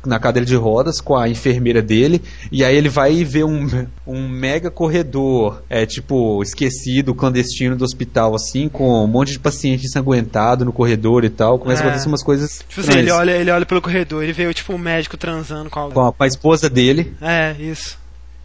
[0.04, 3.68] na cadeira de rodas com a enfermeira dele e aí ele vai ver um,
[4.06, 9.84] um mega corredor é tipo esquecido clandestino do hospital assim com um monte de paciente
[9.84, 11.84] ensanguentado no corredor e tal começa É.
[11.84, 14.72] a acontecer umas coisas Tipo assim, ele olha, ele olha pelo corredor, ele vê tipo
[14.72, 15.94] um médico transando com alguém.
[15.94, 17.98] com, a, com a esposa dele É, isso.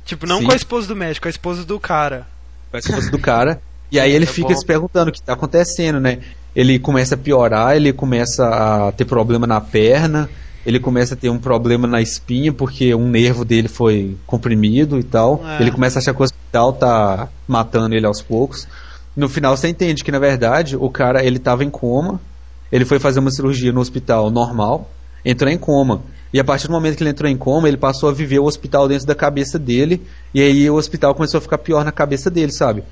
[0.04, 0.46] Tipo, não Sim.
[0.48, 2.28] com a esposa do médico, com a esposa do cara.
[2.70, 4.56] com a esposa do cara e aí ele É fica bom.
[4.58, 6.20] se perguntando o que tá acontecendo né
[6.56, 10.30] ele começa a piorar ele começa a ter problema na perna
[10.66, 15.04] ele começa a ter um problema na espinha porque um nervo dele foi comprimido e
[15.04, 15.44] tal.
[15.46, 15.62] É.
[15.62, 18.68] Ele começa a achar que o hospital tá matando ele aos poucos.
[19.16, 22.20] No final você entende que na verdade o cara ele tava em coma.
[22.72, 24.90] Ele foi fazer uma cirurgia no hospital normal,
[25.24, 26.02] entrou em coma.
[26.34, 28.46] E a partir do momento que ele entrou em coma, ele passou a viver o
[28.46, 30.02] hospital dentro da cabeça dele.
[30.34, 32.84] E aí o hospital começou a ficar pior na cabeça dele, sabe?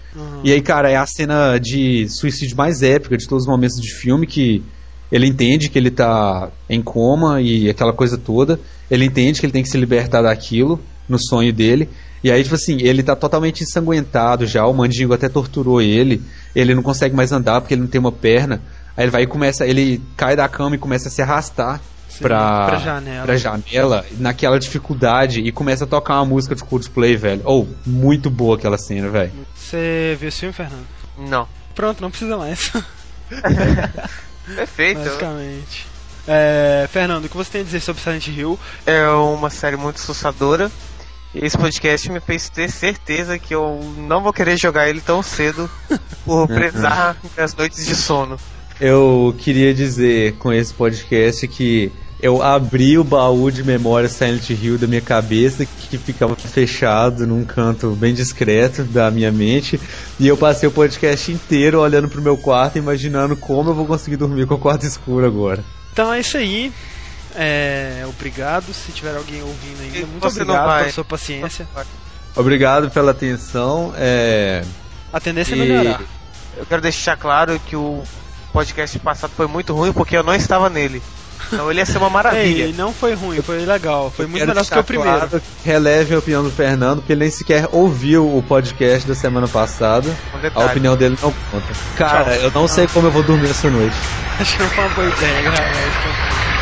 [0.43, 3.93] E aí, cara, é a cena de suicídio mais épica de todos os momentos de
[3.93, 4.63] filme que
[5.11, 8.59] ele entende que ele tá em coma e aquela coisa toda.
[8.89, 11.89] Ele entende que ele tem que se libertar daquilo no sonho dele.
[12.23, 14.65] E aí, tipo assim, ele tá totalmente ensanguentado já.
[14.65, 16.21] O Mandingo até torturou ele.
[16.55, 18.61] Ele não consegue mais andar porque ele não tem uma perna.
[18.95, 19.67] Aí ele vai e começa.
[19.67, 21.81] Ele cai da cama e começa a se arrastar
[22.19, 23.25] pra, pra janela.
[23.25, 27.41] pra janela, naquela dificuldade, e começa a tocar uma música de Coldplay, velho.
[27.45, 29.31] Ou, muito boa aquela cena, velho.
[29.55, 30.85] Você viu esse filme, Fernando?
[31.17, 31.47] Não.
[31.75, 32.71] Pronto, não precisa mais.
[34.55, 34.99] Perfeito.
[34.99, 35.87] Basicamente.
[36.27, 38.59] É, Fernando, o que você tem a dizer sobre Silent Hill?
[38.85, 40.71] É uma série muito assustadora.
[41.33, 45.23] E esse podcast me fez ter certeza que eu não vou querer jogar ele tão
[45.23, 45.69] cedo
[46.23, 48.37] por precisar das noites de sono.
[48.79, 51.91] Eu queria dizer com esse podcast que
[52.23, 57.43] eu abri o baú de memória Silent Hill da minha cabeça, que ficava fechado num
[57.43, 59.77] canto bem discreto da minha mente,
[60.17, 64.15] e eu passei o podcast inteiro olhando pro meu quarto, imaginando como eu vou conseguir
[64.15, 65.65] dormir com o quarto escuro agora.
[65.91, 66.71] Então é isso aí.
[67.35, 68.73] É, obrigado.
[68.73, 71.67] Se tiver alguém ouvindo ainda, muito você obrigado pela sua paciência.
[72.37, 73.93] Obrigado pela atenção.
[73.97, 74.63] É...
[75.11, 76.01] A tendência é E- melhorar.
[76.55, 78.01] Eu quero deixar claro que o
[78.53, 81.01] podcast passado foi muito ruim porque eu não estava nele.
[81.51, 82.65] Então ele ia ser uma maravilha.
[82.65, 84.11] Ei, não foi ruim, foi legal.
[84.15, 85.17] Foi muito Quero melhor do que o primeiro.
[85.17, 89.15] claro que Releve a opinião do Fernando, porque ele nem sequer ouviu o podcast da
[89.15, 90.09] semana passada.
[90.33, 91.67] Um A opinião dele não conta.
[91.95, 93.95] Cara, eu não sei como eu vou dormir essa noite.
[94.39, 96.52] Acho que não foi uma boa ideia, galera.